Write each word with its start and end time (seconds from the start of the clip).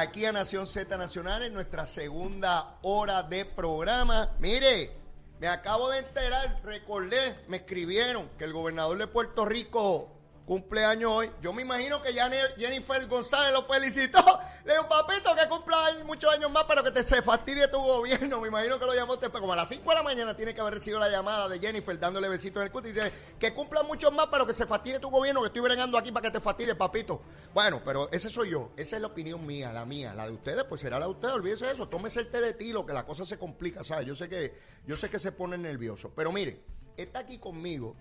aquí 0.00 0.24
a 0.24 0.32
Nación 0.32 0.66
Z 0.66 0.96
Nacional 0.96 1.42
en 1.42 1.54
nuestra 1.54 1.86
segunda 1.86 2.78
hora 2.82 3.22
de 3.22 3.44
programa. 3.44 4.30
Mire, 4.38 4.90
me 5.40 5.48
acabo 5.48 5.90
de 5.90 5.98
enterar, 5.98 6.60
recordé, 6.64 7.36
me 7.48 7.58
escribieron 7.58 8.28
que 8.38 8.44
el 8.44 8.52
gobernador 8.52 8.98
de 8.98 9.06
Puerto 9.06 9.44
Rico 9.44 10.13
cumpleaños 10.44 11.10
hoy. 11.10 11.30
Yo 11.40 11.52
me 11.52 11.62
imagino 11.62 12.02
que 12.02 12.12
Jennifer 12.12 13.06
González 13.06 13.52
lo 13.52 13.64
felicitó. 13.64 14.22
Le 14.64 14.72
digo, 14.72 14.88
papito, 14.88 15.34
que 15.34 15.48
cumpla 15.48 15.78
muchos 16.04 16.32
años 16.32 16.50
más, 16.50 16.64
pero 16.64 16.82
que 16.82 16.90
te 16.90 17.02
se 17.02 17.22
fastidie 17.22 17.68
tu 17.68 17.78
gobierno. 17.78 18.40
Me 18.44 18.48
imagino 18.48 18.78
que 18.78 18.84
lo 18.84 18.94
llamó 18.94 19.14
usted, 19.14 19.30
como 19.30 19.52
a 19.52 19.56
las 19.56 19.68
5 19.68 19.88
de 19.88 19.96
la 19.96 20.02
mañana 20.02 20.36
tiene 20.36 20.54
que 20.54 20.60
haber 20.60 20.74
recibido 20.74 20.98
la 20.98 21.08
llamada 21.08 21.48
de 21.48 21.58
Jennifer 21.58 21.98
dándole 21.98 22.28
besitos 22.28 22.64
en 22.64 22.70
el 22.70 22.84
y 22.84 22.92
dice, 22.92 23.12
que 23.38 23.54
cumpla 23.54 23.82
muchos 23.82 24.12
más, 24.12 24.28
pero 24.30 24.46
que 24.46 24.52
se 24.52 24.66
fastidie 24.66 24.98
tu 24.98 25.10
gobierno, 25.10 25.40
que 25.40 25.48
estoy 25.48 25.62
bregando 25.62 25.96
aquí 25.98 26.12
para 26.12 26.30
que 26.30 26.38
te 26.38 26.40
fastidie, 26.40 26.74
papito. 26.74 27.20
Bueno, 27.52 27.82
pero 27.84 28.10
ese 28.12 28.28
soy 28.28 28.50
yo. 28.50 28.72
Esa 28.76 28.96
es 28.96 29.02
la 29.02 29.08
opinión 29.08 29.46
mía, 29.46 29.72
la 29.72 29.84
mía. 29.84 30.14
La 30.14 30.26
de 30.26 30.32
ustedes, 30.32 30.64
pues 30.64 30.80
será 30.80 30.98
la 30.98 31.06
de 31.06 31.12
ustedes. 31.12 31.34
Olvídese 31.34 31.66
de 31.66 31.72
eso. 31.72 31.88
Tómese 31.88 32.20
el 32.20 32.30
té 32.30 32.40
de 32.40 32.54
tilo, 32.54 32.84
que 32.84 32.92
la 32.92 33.06
cosa 33.06 33.24
se 33.24 33.38
complica, 33.38 33.84
¿sabes? 33.84 34.06
Yo 34.06 34.16
sé 34.16 34.28
que, 34.28 34.58
yo 34.86 34.96
sé 34.96 35.08
que 35.08 35.18
se 35.18 35.32
pone 35.32 35.56
nervioso. 35.56 36.12
Pero 36.14 36.32
mire, 36.32 36.62
está 36.96 37.20
aquí 37.20 37.38
conmigo 37.38 37.96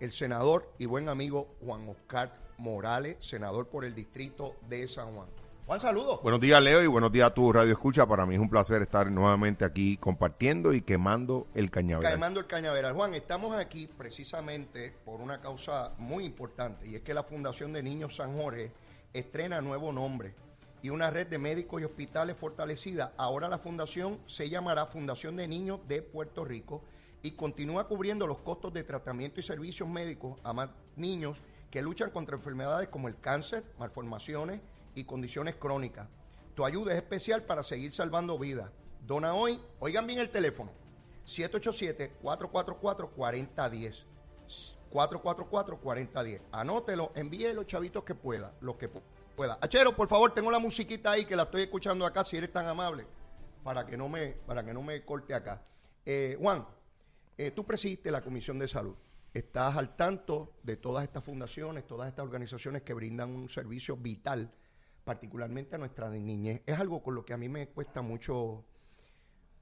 el 0.00 0.12
senador 0.12 0.72
y 0.78 0.86
buen 0.86 1.08
amigo 1.08 1.56
Juan 1.64 1.88
Oscar 1.88 2.32
Morales, 2.58 3.16
senador 3.20 3.68
por 3.68 3.84
el 3.84 3.94
distrito 3.94 4.56
de 4.68 4.86
San 4.88 5.14
Juan. 5.14 5.28
Juan, 5.66 5.80
saludos. 5.80 6.22
Buenos 6.22 6.40
días, 6.40 6.62
Leo, 6.62 6.82
y 6.82 6.86
buenos 6.86 7.12
días 7.12 7.26
a 7.26 7.34
tu 7.34 7.52
radio 7.52 7.72
escucha. 7.72 8.06
Para 8.06 8.24
mí 8.24 8.34
es 8.34 8.40
un 8.40 8.48
placer 8.48 8.80
estar 8.80 9.10
nuevamente 9.10 9.66
aquí 9.66 9.98
compartiendo 9.98 10.72
y 10.72 10.80
quemando 10.80 11.46
el 11.54 11.70
cañaveral. 11.70 12.10
Quemando 12.10 12.40
el 12.40 12.46
cañaveral. 12.46 12.94
Juan, 12.94 13.12
estamos 13.12 13.54
aquí 13.54 13.86
precisamente 13.86 14.94
por 15.04 15.20
una 15.20 15.42
causa 15.42 15.92
muy 15.98 16.24
importante 16.24 16.88
y 16.88 16.94
es 16.94 17.02
que 17.02 17.12
la 17.12 17.22
Fundación 17.22 17.74
de 17.74 17.82
Niños 17.82 18.16
San 18.16 18.34
Jorge 18.34 18.72
estrena 19.12 19.60
nuevo 19.60 19.92
nombre 19.92 20.34
y 20.80 20.90
una 20.90 21.10
red 21.10 21.26
de 21.26 21.38
médicos 21.38 21.82
y 21.82 21.84
hospitales 21.84 22.36
fortalecida. 22.36 23.12
Ahora 23.18 23.48
la 23.48 23.58
fundación 23.58 24.20
se 24.26 24.48
llamará 24.48 24.86
Fundación 24.86 25.36
de 25.36 25.48
Niños 25.48 25.80
de 25.86 26.00
Puerto 26.00 26.44
Rico 26.46 26.82
y 27.28 27.32
continúa 27.32 27.86
cubriendo 27.86 28.26
los 28.26 28.38
costos 28.38 28.72
de 28.72 28.84
tratamiento 28.84 29.38
y 29.38 29.42
servicios 29.42 29.86
médicos 29.86 30.40
a 30.44 30.54
más 30.54 30.70
niños 30.96 31.42
que 31.70 31.82
luchan 31.82 32.08
contra 32.10 32.36
enfermedades 32.36 32.88
como 32.88 33.06
el 33.06 33.20
cáncer, 33.20 33.64
malformaciones 33.78 34.62
y 34.94 35.04
condiciones 35.04 35.56
crónicas. 35.56 36.08
Tu 36.54 36.64
ayuda 36.64 36.92
es 36.92 36.96
especial 36.96 37.42
para 37.42 37.62
seguir 37.62 37.92
salvando 37.92 38.38
vidas. 38.38 38.70
Dona 39.06 39.34
hoy, 39.34 39.60
oigan 39.78 40.06
bien 40.06 40.20
el 40.20 40.30
teléfono, 40.30 40.72
787-444-4010. 41.26 44.04
444-4010. 44.90 46.40
Anótelo, 46.50 47.12
envíe 47.14 47.52
los 47.52 47.66
chavitos 47.66 48.04
que 48.04 48.14
pueda, 48.14 48.54
los 48.62 48.76
que 48.76 48.88
pueda. 48.88 49.58
Achero, 49.60 49.94
por 49.94 50.08
favor, 50.08 50.32
tengo 50.32 50.50
la 50.50 50.58
musiquita 50.58 51.10
ahí 51.10 51.26
que 51.26 51.36
la 51.36 51.42
estoy 51.42 51.60
escuchando 51.60 52.06
acá, 52.06 52.24
si 52.24 52.38
eres 52.38 52.50
tan 52.50 52.66
amable, 52.66 53.04
para 53.62 53.84
que 53.84 53.98
no 53.98 54.08
me, 54.08 54.28
para 54.46 54.64
que 54.64 54.72
no 54.72 54.80
me 54.80 55.04
corte 55.04 55.34
acá. 55.34 55.60
Eh, 56.06 56.38
Juan, 56.40 56.66
eh, 57.38 57.52
tú 57.52 57.64
presidiste 57.64 58.10
la 58.10 58.20
Comisión 58.20 58.58
de 58.58 58.66
Salud. 58.66 58.96
Estás 59.32 59.76
al 59.76 59.94
tanto 59.94 60.54
de 60.64 60.76
todas 60.76 61.04
estas 61.04 61.24
fundaciones, 61.24 61.86
todas 61.86 62.08
estas 62.08 62.24
organizaciones 62.24 62.82
que 62.82 62.92
brindan 62.92 63.30
un 63.30 63.48
servicio 63.48 63.96
vital, 63.96 64.50
particularmente 65.04 65.76
a 65.76 65.78
nuestra 65.78 66.10
niñez. 66.10 66.62
Es 66.66 66.78
algo 66.80 67.00
con 67.00 67.14
lo 67.14 67.24
que 67.24 67.34
a 67.34 67.36
mí 67.36 67.48
me 67.48 67.68
cuesta 67.68 68.02
mucho. 68.02 68.64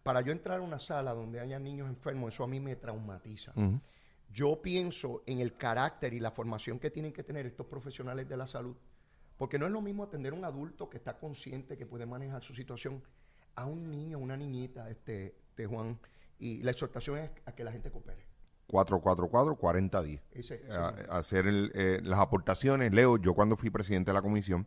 Para 0.03 0.23
yo 0.23 0.33
entrar 0.33 0.61
a 0.61 0.63
una 0.63 0.79
sala 0.79 1.13
donde 1.13 1.39
haya 1.39 1.59
niños 1.59 1.89
enfermos, 1.89 2.33
eso 2.33 2.45
a 2.45 2.47
mí 2.47 2.61
me 2.61 2.77
traumatiza. 2.77 3.53
Yo 4.33 4.63
pienso 4.63 5.23
en 5.27 5.41
el 5.41 5.57
carácter 5.57 6.15
y 6.15 6.21
la 6.21 6.31
formación 6.31 6.79
que 6.79 6.91
tienen 6.91 7.13
que 7.13 7.25
tener 7.25 7.45
estos 7.45 7.67
profesionales 7.67 8.29
de 8.29 8.37
la 8.37 8.47
salud, 8.47 8.77
porque 9.37 9.59
no 9.59 9.67
es 9.67 9.73
lo 9.73 9.83
mismo 9.83 10.05
atender 10.05 10.33
a 10.33 10.37
un 10.37 10.45
adulto 10.45 10.89
que 10.89 10.97
está 10.97 11.19
consciente 11.19 11.77
que 11.77 11.87
puede 11.87 12.07
manejar 12.07 12.43
su 12.43 12.55
situación 12.55 13.03
a 13.57 13.67
un 13.67 13.91
niño, 13.91 14.19
una 14.19 14.37
niñita, 14.37 14.89
este, 14.89 15.35
de 15.57 15.67
Juan 15.67 15.99
y 16.39 16.63
la 16.63 16.71
exhortación 16.71 17.19
es 17.19 17.31
a 17.45 17.53
que 17.53 17.65
la 17.65 17.73
gente 17.73 17.91
coopere. 17.91 18.25
444-4010. 18.69 21.11
hacer 21.11 21.45
eh, 21.47 22.01
las 22.03 22.19
aportaciones. 22.19 22.93
Leo, 22.93 23.17
yo 23.17 23.35
cuando 23.35 23.57
fui 23.57 23.71
presidente 23.71 24.11
de 24.11 24.15
la 24.15 24.23
comisión, 24.23 24.67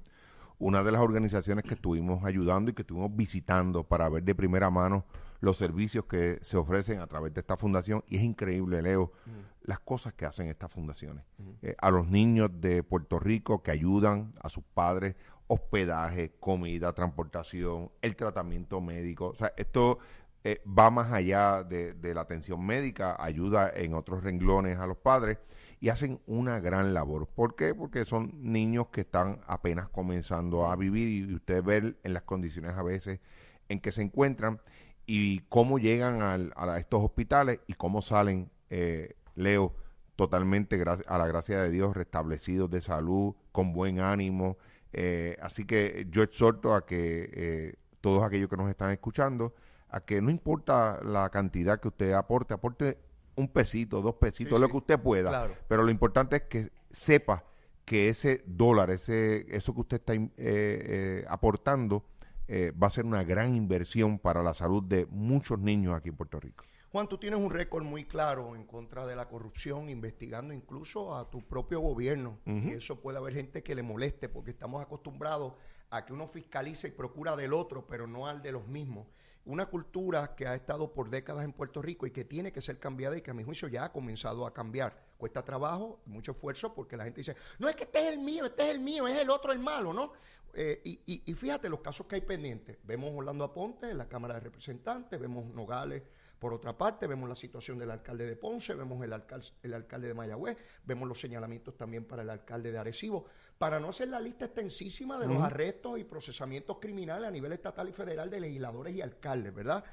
una 0.58 0.84
de 0.84 0.92
las 0.92 1.02
organizaciones 1.02 1.64
que 1.64 1.74
estuvimos 1.74 2.24
ayudando 2.26 2.72
y 2.72 2.74
que 2.74 2.84
estuvimos 2.84 3.16
visitando 3.16 3.84
para 3.84 4.10
ver 4.10 4.24
de 4.24 4.36
primera 4.36 4.70
mano 4.70 5.06
los 5.42 5.58
servicios 5.58 6.06
que 6.06 6.40
se 6.42 6.58
ofrecen 6.58 7.00
a 7.00 7.08
través 7.08 7.34
de 7.34 7.40
esta 7.40 7.56
fundación, 7.56 8.04
y 8.08 8.18
es 8.18 8.24
increíble, 8.24 8.82
Leo, 8.82 9.14
las 9.62 9.80
cosas 9.80 10.14
que 10.14 10.26
hacen 10.26 10.48
estas 10.48 10.70
fundaciones. 10.70 11.24
Eh, 11.62 11.76
a 11.80 11.92
los 11.92 12.10
niños 12.10 12.50
de 12.60 12.84
Puerto 12.84 13.20
Rico 13.20 13.64
que 13.64 13.72
ayudan 13.72 14.34
a 14.42 14.50
sus 14.50 14.66
padres, 14.66 15.16
hospedaje, 15.48 16.34
comida, 16.40 16.94
transportación, 16.94 17.90
el 18.02 18.18
tratamiento 18.18 18.82
médico. 18.82 19.28
O 19.28 19.36
sea, 19.36 19.54
esto 19.56 20.00
eh, 20.46 20.62
va 20.66 20.90
más 20.90 21.12
allá 21.12 21.64
de, 21.64 21.96
la 22.14 22.22
atención 22.22 22.66
médica, 22.66 23.18
ayuda 23.20 23.70
en 23.76 23.94
otros 23.94 24.24
renglones 24.24 24.78
a 24.80 24.88
los 24.88 24.98
padres 24.98 25.38
y 25.82 25.90
hacen 25.90 26.22
una 26.28 26.60
gran 26.62 26.94
labor. 26.94 27.28
¿Por 27.28 27.56
qué? 27.56 27.76
Porque 27.76 28.06
son 28.06 28.32
niños 28.42 28.88
que 28.88 29.02
están 29.02 29.42
apenas 29.48 29.90
comenzando 29.90 30.68
a 30.68 30.76
vivir 30.78 31.10
y 31.10 31.34
usted 31.34 31.62
ve 31.62 31.96
en 32.04 32.14
las 32.14 32.24
condiciones 32.24 32.72
a 32.76 32.84
veces 32.84 33.20
en 33.68 33.82
que 33.82 33.92
se 33.92 34.02
encuentran 34.02 34.62
y 35.06 35.40
cómo 35.50 35.78
llegan 35.78 36.22
a 36.22 36.78
estos 36.78 37.04
hospitales 37.04 37.60
y 37.68 37.74
cómo 37.74 38.02
salen, 38.02 38.50
eh, 38.70 39.16
Leo, 39.36 39.76
totalmente 40.16 40.82
a 41.08 41.18
la 41.18 41.28
gracia 41.28 41.60
de 41.62 41.70
Dios, 41.70 41.96
restablecidos 41.98 42.70
de 42.70 42.80
salud, 42.80 43.36
con 43.52 43.74
buen 43.74 44.00
ánimo. 44.00 44.58
Eh, 44.94 45.38
así 45.42 45.66
que 45.66 46.08
yo 46.10 46.24
exhorto 46.24 46.76
a 46.76 46.86
que 46.86 47.78
todos 48.02 48.24
aquellos 48.24 48.50
que 48.50 48.58
nos 48.58 48.70
están 48.70 48.92
escuchando, 48.92 49.54
a 49.90 50.02
que 50.02 50.22
no 50.22 50.30
importa 50.30 51.00
la 51.04 51.30
cantidad 51.30 51.80
que 51.80 51.88
usted 51.88 52.14
aporte, 52.14 52.54
aporte 52.54 53.00
un 53.36 53.48
pesito, 53.48 54.02
dos 54.02 54.16
pesitos, 54.16 54.60
lo 54.60 54.70
que 54.70 54.78
usted 54.78 55.00
pueda. 55.00 55.50
Pero 55.68 55.84
lo 55.84 55.92
importante 55.92 56.36
es 56.38 56.42
que 56.44 56.72
sepa 56.92 57.46
que 57.86 58.10
ese 58.10 58.44
dólar, 58.46 58.92
ese, 58.92 59.46
eso 59.56 59.74
que 59.74 59.82
usted 59.82 59.98
está 59.98 60.14
eh, 60.14 60.30
eh, 60.38 61.26
aportando, 61.28 62.06
eh, 62.48 62.72
va 62.72 62.88
a 62.88 62.90
ser 62.92 63.06
una 63.06 63.24
gran 63.24 63.56
inversión 63.56 64.20
para 64.20 64.44
la 64.44 64.54
salud 64.54 64.84
de 64.84 65.08
muchos 65.08 65.60
niños 65.60 65.96
aquí 65.96 66.10
en 66.10 66.16
Puerto 66.16 66.40
Rico. 66.40 66.66
Juan, 66.92 67.08
tú 67.08 67.18
tienes 67.18 67.40
un 67.40 67.52
récord 67.52 67.84
muy 67.84 68.06
claro 68.06 68.56
en 68.56 68.66
contra 68.66 69.06
de 69.06 69.16
la 69.16 69.30
corrupción, 69.30 69.90
investigando 69.90 70.54
incluso 70.54 71.16
a 71.16 71.30
tu 71.30 71.48
propio 71.48 71.80
gobierno. 71.80 72.40
Y 72.46 72.72
eso 72.72 73.00
puede 73.00 73.20
haber 73.20 73.36
gente 73.36 73.62
que 73.62 73.76
le 73.76 73.84
moleste, 73.84 74.28
porque 74.28 74.52
estamos 74.52 74.82
acostumbrados 74.82 75.54
a 75.92 76.06
que 76.06 76.14
uno 76.14 76.28
fiscalice 76.28 76.88
y 76.88 76.92
procura 76.92 77.36
del 77.36 77.54
otro, 77.54 77.86
pero 77.88 78.08
no 78.08 78.26
al 78.26 78.42
de 78.42 78.52
los 78.52 78.68
mismos 78.68 79.06
una 79.50 79.66
cultura 79.66 80.36
que 80.36 80.46
ha 80.46 80.54
estado 80.54 80.94
por 80.94 81.10
décadas 81.10 81.44
en 81.44 81.54
Puerto 81.54 81.82
Rico 81.82 82.06
y 82.06 82.12
que 82.12 82.24
tiene 82.24 82.52
que 82.52 82.62
ser 82.62 82.78
cambiada 82.78 83.18
y 83.18 83.22
que 83.22 83.32
a 83.32 83.34
mi 83.34 83.44
juicio 83.44 83.68
ya 83.68 83.86
ha 83.86 83.92
comenzado 83.92 84.46
a 84.46 84.54
cambiar. 84.54 84.96
Cuesta 85.18 85.44
trabajo, 85.44 86.00
mucho 86.06 86.34
esfuerzo, 86.34 86.74
porque 86.76 86.96
la 86.96 87.04
gente 87.04 87.22
dice, 87.22 87.36
no 87.58 87.68
es 87.68 87.76
que 87.76 87.86
este 87.86 88.00
es 88.00 88.14
el 88.14 88.20
mío, 88.20 88.46
este 88.46 88.64
es 88.64 88.70
el 88.70 88.80
mío, 88.80 89.08
es 89.08 89.18
el 89.18 89.30
otro 89.32 89.52
el 89.52 89.58
malo, 89.58 89.92
¿no? 89.92 90.14
Eh, 90.54 90.82
y, 90.84 91.24
y, 91.26 91.34
fíjate 91.34 91.68
los 91.68 91.82
casos 91.82 92.06
que 92.06 92.16
hay 92.16 92.22
pendientes. 92.22 92.78
Vemos 92.84 93.12
Orlando 93.14 93.44
Aponte 93.44 93.90
en 93.90 93.98
la 93.98 94.08
Cámara 94.08 94.36
de 94.36 94.42
Representantes, 94.42 95.20
vemos 95.20 95.46
Nogales 95.46 96.04
por 96.40 96.54
otra 96.54 96.78
parte, 96.78 97.06
vemos 97.06 97.28
la 97.28 97.36
situación 97.36 97.78
del 97.78 97.92
alcalde 97.92 98.26
de 98.26 98.36
Ponce, 98.36 98.74
vemos 98.74 99.04
el 99.04 99.12
alcalde, 99.12 99.48
el 99.62 99.74
alcalde 99.74 100.08
de 100.08 100.14
Mayagüez, 100.14 100.58
vemos 100.86 101.08
los 101.08 101.20
señalamientos 101.20 101.76
también 101.76 102.06
para 102.06 102.22
el 102.22 102.30
alcalde 102.30 102.72
de 102.72 102.78
Arecibo, 102.78 103.26
para 103.58 103.80
no 103.80 103.90
hacer 103.90 104.08
la 104.08 104.22
lista 104.22 104.46
extensísima 104.46 105.18
de 105.20 105.28
los 105.28 105.42
arrestos 105.42 106.00
y 106.00 106.06
procesamientos 106.06 106.78
criminales 106.80 107.28
a 107.28 107.32
nivel 107.32 107.52
estatal 107.52 107.90
y 107.90 107.92
federal 107.92 108.30
de 108.30 108.40
legisladores 108.40 108.96
y 108.96 109.02
alcaldes, 109.02 109.54
¿verdad? 109.54 109.84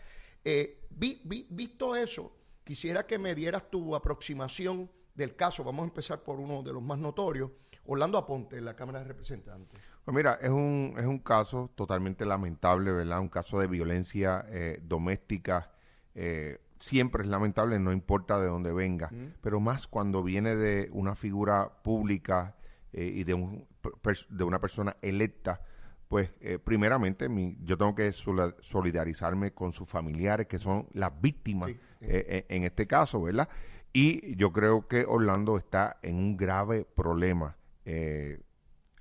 Eh, 0.44 0.86
visto 0.90 1.96
eso, 1.96 2.32
quisiera 2.62 3.04
que 3.04 3.18
me 3.18 3.34
dieras 3.34 3.68
tu 3.68 3.96
aproximación 3.96 4.88
del 5.16 5.34
caso. 5.34 5.64
Vamos 5.64 5.82
a 5.82 5.88
empezar 5.88 6.22
por 6.22 6.38
uno 6.38 6.62
de 6.62 6.72
los 6.72 6.82
más 6.82 6.98
notorios, 6.98 7.50
Orlando 7.86 8.18
Aponte, 8.18 8.56
en 8.56 8.64
la 8.64 8.76
Cámara 8.76 9.00
de 9.00 9.06
Representantes. 9.06 9.80
Pues 10.04 10.14
mira, 10.14 10.38
es 10.40 10.50
un, 10.50 10.94
es 10.96 11.04
un 11.04 11.18
caso 11.18 11.70
totalmente 11.74 12.24
lamentable, 12.24 12.92
¿verdad? 12.92 13.18
Un 13.18 13.28
caso 13.28 13.58
de 13.58 13.66
violencia 13.66 14.46
eh, 14.48 14.78
doméstica 14.80 15.72
eh, 16.18 16.58
siempre 16.78 17.22
es 17.22 17.28
lamentable, 17.28 17.78
no 17.78 17.92
importa 17.92 18.40
de 18.40 18.48
dónde 18.48 18.72
venga, 18.72 19.10
pero 19.42 19.60
más 19.60 19.86
cuando 19.86 20.22
viene 20.22 20.56
de 20.56 20.88
una 20.92 21.14
figura 21.14 21.82
pública 21.82 22.56
eh, 22.92 23.12
y 23.14 23.24
de, 23.24 23.34
un, 23.34 23.66
de 24.30 24.44
una 24.44 24.58
persona 24.58 24.96
electa, 25.02 25.60
pues 26.08 26.30
eh, 26.40 26.58
primeramente 26.58 27.28
mi, 27.28 27.58
yo 27.62 27.76
tengo 27.76 27.94
que 27.94 28.12
solidarizarme 28.12 29.52
con 29.52 29.74
sus 29.74 29.88
familiares, 29.88 30.46
que 30.46 30.58
son 30.58 30.88
las 30.92 31.20
víctimas 31.20 31.72
en 32.00 32.64
este 32.64 32.86
caso, 32.86 33.22
¿verdad? 33.22 33.48
Y 33.92 34.36
yo 34.36 34.52
creo 34.52 34.88
que 34.88 35.04
Orlando 35.06 35.58
está 35.58 35.98
en 36.02 36.16
un 36.16 36.36
grave 36.36 36.86
problema 36.86 37.56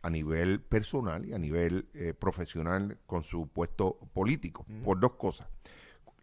a 0.02 0.10
nivel 0.10 0.62
personal 0.62 1.26
y 1.26 1.34
a 1.34 1.40
nivel 1.40 1.88
profesional 2.20 2.98
con 3.06 3.24
su 3.24 3.48
puesto 3.48 4.00
político, 4.14 4.66
por 4.84 5.00
dos 5.00 5.14
cosas. 5.14 5.48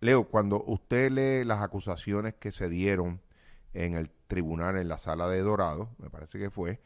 Leo, 0.02 0.24
cuando 0.24 0.64
usted 0.66 1.12
lee 1.12 1.44
las 1.44 1.62
acusaciones 1.62 2.34
que 2.34 2.50
se 2.50 2.68
dieron 2.68 3.20
en 3.72 3.94
el 3.94 4.10
tribunal, 4.26 4.76
en 4.76 4.88
la 4.88 4.98
sala 4.98 5.28
de 5.28 5.40
Dorado, 5.42 5.90
me 5.98 6.10
parece 6.10 6.40
que 6.40 6.50
fue, 6.50 6.80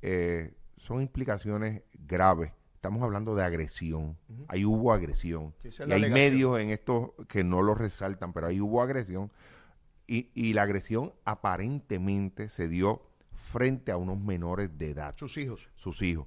eh, 0.00 0.54
son 0.78 1.02
implicaciones 1.02 1.82
graves, 1.92 2.50
estamos 2.76 3.02
hablando 3.02 3.34
de 3.34 3.44
agresión. 3.44 4.16
Ahí 4.48 4.64
hubo 4.64 4.90
agresión. 4.90 5.52
y 5.62 5.92
hay 5.92 6.10
medios 6.10 6.58
en 6.60 6.70
esto 6.70 7.14
que 7.28 7.44
no 7.44 7.60
lo 7.60 7.74
resaltan, 7.74 8.32
pero 8.32 8.46
ahí 8.46 8.58
hubo 8.58 8.80
agresión. 8.80 9.30
Y, 10.06 10.30
y 10.32 10.54
la 10.54 10.62
agresión 10.62 11.12
aparentemente 11.26 12.48
se 12.48 12.68
dio 12.68 13.02
frente 13.34 13.92
a 13.92 13.98
unos 13.98 14.18
menores 14.18 14.78
de 14.78 14.92
edad. 14.92 15.14
Sus 15.18 15.36
hijos. 15.36 15.68
Sus 15.74 16.00
hijos. 16.00 16.26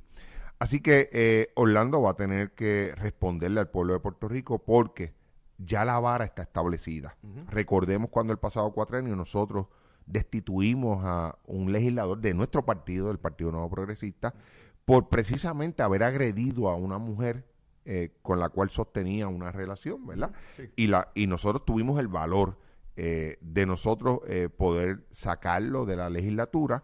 Así 0.60 0.80
que 0.80 1.10
eh, 1.12 1.50
Orlando 1.56 2.04
va 2.04 2.12
a 2.12 2.16
tener 2.16 2.52
que 2.52 2.94
responderle 2.96 3.62
al 3.62 3.70
pueblo 3.72 3.94
de 3.94 4.00
Puerto 4.00 4.28
Rico 4.28 4.60
porque 4.60 5.25
ya 5.58 5.86
la 5.86 6.00
vara 6.00 6.26
está 6.26 6.44
establecida. 6.44 7.18
Recordemos 7.50 8.10
cuando 8.10 8.34
el 8.34 8.40
pasado 8.40 8.72
cuatrenio 8.72 9.16
nosotros 9.16 9.68
destituimos 10.06 11.00
a 11.04 11.38
un 11.46 11.72
legislador 11.72 12.20
de 12.20 12.34
nuestro 12.34 12.66
partido, 12.66 13.12
el 13.12 13.20
Partido 13.20 13.52
Nuevo 13.52 13.70
Progresista, 13.70 14.34
por 14.86 15.10
precisamente 15.10 15.82
haber 15.82 16.04
agredido 16.04 16.70
a 16.70 16.76
una 16.76 16.98
mujer 16.98 17.46
eh, 17.86 18.12
con 18.22 18.40
la 18.40 18.50
cual 18.50 18.70
sostenía 18.70 19.28
una 19.28 19.52
relación, 19.52 20.06
¿verdad? 20.06 20.32
Y, 20.76 20.88
la, 20.88 21.10
y 21.16 21.28
nosotros 21.28 21.66
tuvimos 21.66 22.00
el 22.00 22.08
valor 22.08 22.60
eh, 22.98 23.38
de 23.42 23.66
nosotros 23.66 24.20
poder 24.58 25.06
sacarlo 25.12 25.86
de 25.86 25.96
la 25.96 26.10
legislatura 26.10 26.84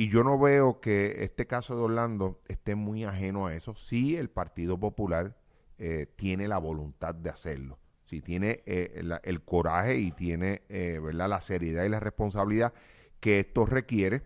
y 0.00 0.08
yo 0.10 0.22
no 0.22 0.38
veo 0.38 0.80
que 0.80 1.24
este 1.24 1.48
caso 1.48 1.74
de 1.74 1.82
Orlando 1.82 2.40
esté 2.46 2.76
muy 2.76 3.02
ajeno 3.02 3.48
a 3.48 3.54
eso. 3.56 3.74
Sí, 3.74 4.16
el 4.16 4.30
Partido 4.30 4.78
Popular 4.78 5.36
eh, 5.76 6.06
tiene 6.14 6.46
la 6.46 6.58
voluntad 6.58 7.16
de 7.16 7.30
hacerlo. 7.30 7.80
Sí, 8.08 8.22
tiene 8.22 8.62
eh, 8.64 9.02
el 9.22 9.42
coraje 9.42 9.98
y 9.98 10.12
tiene 10.12 10.62
eh, 10.68 10.98
¿verdad? 11.02 11.28
la 11.28 11.40
seriedad 11.40 11.84
y 11.84 11.88
la 11.88 12.00
responsabilidad 12.00 12.72
que 13.20 13.40
esto 13.40 13.66
requiere. 13.66 14.22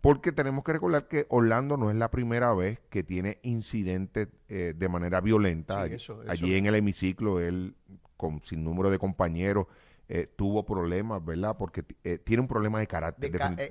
Porque 0.00 0.32
tenemos 0.32 0.64
que 0.64 0.74
recordar 0.74 1.08
que 1.08 1.26
Orlando 1.30 1.76
no 1.78 1.90
es 1.90 1.96
la 1.96 2.10
primera 2.10 2.52
vez 2.52 2.78
que 2.90 3.02
tiene 3.02 3.38
incidentes 3.42 4.28
de 4.48 4.88
manera 4.90 5.22
violenta. 5.22 5.80
Allí 6.28 6.56
en 6.56 6.66
el 6.66 6.74
hemiciclo, 6.74 7.40
él 7.40 7.74
con 8.18 8.42
sin 8.42 8.62
número 8.62 8.90
de 8.90 8.98
compañeros 8.98 9.66
eh, 10.06 10.28
tuvo 10.36 10.66
problemas, 10.66 11.24
¿verdad? 11.24 11.56
Porque 11.56 11.82
eh, 12.02 12.18
tiene 12.18 12.42
un 12.42 12.48
problema 12.48 12.78
de 12.78 12.86
carácter. 12.86 13.34
Eh, 13.34 13.70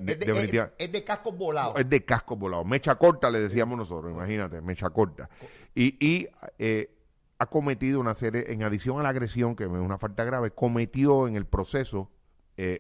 es, 0.80 0.92
de, 0.92 1.04
casco 1.04 1.32
volado. 1.32 1.76
Es 1.76 1.88
de 1.88 2.04
casco 2.04 2.36
volado. 2.36 2.66
Mecha 2.66 2.96
corta 2.96 3.30
le 3.30 3.40
decíamos 3.40 3.78
nosotros, 3.78 4.12
imagínate, 4.12 4.60
mecha 4.60 4.90
corta. 4.90 5.30
Y, 5.76 5.96
y 6.04 6.28
ha 7.40 7.46
cometido 7.48 8.00
una 8.00 8.16
serie, 8.16 8.52
en 8.52 8.64
adición 8.64 9.00
a 9.00 9.04
la 9.04 9.10
agresión, 9.10 9.56
que 9.56 9.64
es 9.64 9.70
una 9.70 9.98
falta 9.98 10.24
grave, 10.24 10.52
cometió 10.52 11.28
en 11.28 11.36
el 11.36 11.46
proceso 11.46 12.10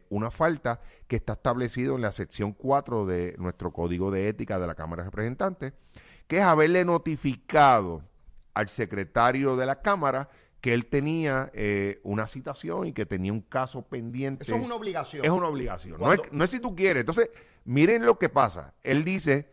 una 0.09 0.29
falta 0.29 0.81
que 1.07 1.15
está 1.15 1.33
establecido 1.33 1.95
en 1.95 2.03
la 2.03 2.11
sección 2.11 2.53
4 2.53 3.07
de 3.07 3.35
nuestro 3.39 3.73
Código 3.73 4.11
de 4.11 4.29
Ética 4.29 4.59
de 4.59 4.67
la 4.67 4.75
Cámara 4.75 5.01
de 5.01 5.09
Representantes, 5.09 5.73
que 6.27 6.37
es 6.37 6.43
haberle 6.43 6.85
notificado 6.85 8.03
al 8.53 8.69
secretario 8.69 9.55
de 9.55 9.65
la 9.65 9.81
Cámara 9.81 10.29
que 10.61 10.73
él 10.73 10.85
tenía 10.85 11.51
eh, 11.53 11.99
una 12.03 12.25
citación 12.25 12.87
y 12.87 12.93
que 12.93 13.05
tenía 13.05 13.33
un 13.33 13.41
caso 13.41 13.81
pendiente. 13.81 14.43
Eso 14.43 14.55
es 14.55 14.63
una 14.63 14.75
obligación. 14.75 15.25
Es 15.25 15.31
una 15.31 15.47
obligación. 15.47 15.99
No, 15.99 16.13
es, 16.13 16.21
no 16.31 16.43
es 16.43 16.51
si 16.51 16.59
tú 16.61 16.73
quieres. 16.73 17.01
Entonces, 17.01 17.29
miren 17.65 18.05
lo 18.05 18.17
que 18.17 18.29
pasa. 18.29 18.73
Él 18.81 19.03
dice 19.03 19.52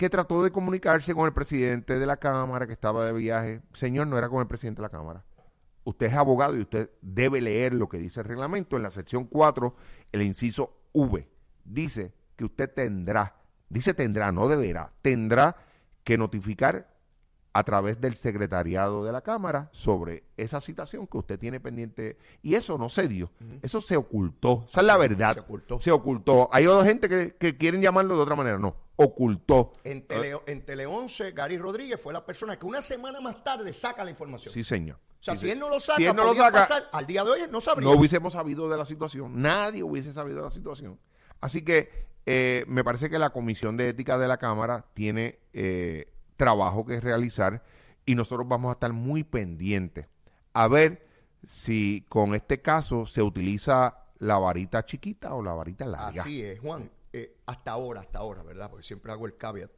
que 0.00 0.08
trató 0.08 0.42
de 0.42 0.50
comunicarse 0.50 1.14
con 1.14 1.26
el 1.26 1.34
presidente 1.34 1.98
de 1.98 2.06
la 2.06 2.16
Cámara 2.16 2.66
que 2.66 2.72
estaba 2.72 3.04
de 3.04 3.12
viaje. 3.12 3.60
Señor, 3.74 4.06
no 4.06 4.16
era 4.16 4.30
con 4.30 4.40
el 4.40 4.46
presidente 4.46 4.80
de 4.80 4.84
la 4.84 4.88
Cámara. 4.88 5.26
Usted 5.84 6.06
es 6.06 6.14
abogado 6.14 6.56
y 6.56 6.62
usted 6.62 6.88
debe 7.02 7.42
leer 7.42 7.74
lo 7.74 7.86
que 7.86 7.98
dice 7.98 8.20
el 8.20 8.24
reglamento. 8.24 8.78
En 8.78 8.82
la 8.82 8.90
sección 8.90 9.24
4, 9.26 9.76
el 10.12 10.22
inciso 10.22 10.74
V, 10.94 11.28
dice 11.66 12.14
que 12.34 12.46
usted 12.46 12.72
tendrá, 12.72 13.36
dice 13.68 13.92
tendrá, 13.92 14.32
no 14.32 14.48
deberá, 14.48 14.90
tendrá 15.02 15.54
que 16.02 16.16
notificar 16.16 16.88
a 17.52 17.64
través 17.64 18.00
del 18.00 18.16
secretariado 18.16 19.04
de 19.04 19.12
la 19.12 19.22
Cámara 19.22 19.68
sobre 19.72 20.24
esa 20.36 20.60
citación 20.60 21.06
que 21.06 21.18
usted 21.18 21.38
tiene 21.38 21.60
pendiente. 21.60 22.16
Y 22.42 22.54
eso 22.54 22.78
no 22.78 22.88
se 22.88 23.08
dio, 23.08 23.30
eso 23.62 23.80
se 23.80 23.96
ocultó, 23.96 24.66
esa 24.68 24.80
es 24.80 24.86
la 24.86 24.96
verdad. 24.96 25.34
Se 25.34 25.40
ocultó. 25.40 25.80
Se 25.80 25.90
ocultó. 25.90 26.48
Hay 26.52 26.66
otra 26.66 26.86
gente 26.86 27.08
que, 27.36 27.56
quieren 27.56 27.80
llamarlo 27.80 28.16
de 28.16 28.22
otra 28.22 28.36
manera, 28.36 28.58
no, 28.58 28.76
ocultó. 29.04 29.72
En 29.84 30.06
Tele, 30.06 30.40
en 30.46 30.64
Tele 30.64 30.86
11, 30.86 31.32
Gary 31.32 31.58
Rodríguez 31.58 32.00
fue 32.00 32.12
la 32.12 32.24
persona 32.24 32.58
que 32.58 32.66
una 32.66 32.82
semana 32.82 33.20
más 33.20 33.42
tarde 33.42 33.72
saca 33.72 34.04
la 34.04 34.10
información. 34.10 34.52
Sí, 34.52 34.64
señor. 34.64 34.96
O 34.96 35.22
sea, 35.22 35.36
si 35.36 35.50
él 35.50 35.58
no 35.58 35.68
lo 35.68 35.80
saca, 35.80 35.96
si 35.96 36.06
él 36.06 36.16
no 36.16 36.24
lo 36.24 36.34
saca 36.34 36.60
pasar, 36.60 36.88
al 36.92 37.06
día 37.06 37.24
de 37.24 37.30
hoy 37.30 37.40
no 37.50 37.60
sabría. 37.60 37.88
No 37.88 37.96
hubiésemos 37.96 38.32
sabido 38.32 38.68
de 38.70 38.78
la 38.78 38.86
situación, 38.86 39.40
nadie 39.40 39.82
hubiese 39.82 40.12
sabido 40.12 40.38
de 40.38 40.44
la 40.44 40.50
situación. 40.50 40.98
Así 41.40 41.62
que 41.62 42.08
eh, 42.24 42.64
me 42.68 42.84
parece 42.84 43.10
que 43.10 43.18
la 43.18 43.30
Comisión 43.30 43.76
de 43.76 43.88
Ética 43.88 44.16
de 44.18 44.28
la 44.28 44.38
Cámara 44.38 44.86
tiene... 44.94 45.40
Eh, 45.52 46.08
trabajo 46.40 46.86
que 46.86 46.98
realizar 47.02 47.62
y 48.06 48.14
nosotros 48.14 48.48
vamos 48.48 48.70
a 48.70 48.72
estar 48.72 48.94
muy 48.94 49.24
pendientes 49.24 50.06
a 50.54 50.68
ver 50.68 51.06
si 51.46 52.06
con 52.08 52.34
este 52.34 52.62
caso 52.62 53.04
se 53.04 53.20
utiliza 53.20 54.06
la 54.20 54.38
varita 54.38 54.86
chiquita 54.86 55.34
o 55.34 55.42
la 55.42 55.52
varita 55.52 55.84
larga. 55.84 56.22
Así 56.22 56.42
es, 56.42 56.58
Juan. 56.60 56.90
Eh, 57.12 57.36
hasta 57.46 57.72
ahora, 57.72 58.00
hasta 58.00 58.18
ahora, 58.18 58.42
¿verdad? 58.42 58.70
Porque 58.70 58.86
siempre 58.86 59.10
hago 59.12 59.26
el 59.26 59.36
caveat. 59.36 59.70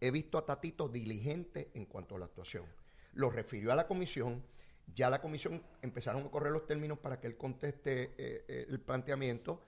He 0.00 0.10
visto 0.10 0.38
a 0.38 0.46
Tatito 0.46 0.88
diligente 0.88 1.70
en 1.74 1.86
cuanto 1.86 2.16
a 2.16 2.18
la 2.18 2.24
actuación. 2.26 2.64
Lo 3.14 3.30
refirió 3.30 3.72
a 3.72 3.74
la 3.74 3.86
comisión. 3.86 4.42
Ya 4.94 5.10
la 5.10 5.20
comisión 5.20 5.62
empezaron 5.82 6.26
a 6.26 6.30
correr 6.30 6.52
los 6.52 6.66
términos 6.66 6.98
para 6.98 7.20
que 7.20 7.26
él 7.26 7.36
conteste 7.36 8.14
eh, 8.16 8.44
eh, 8.48 8.66
el 8.68 8.80
planteamiento. 8.80 9.62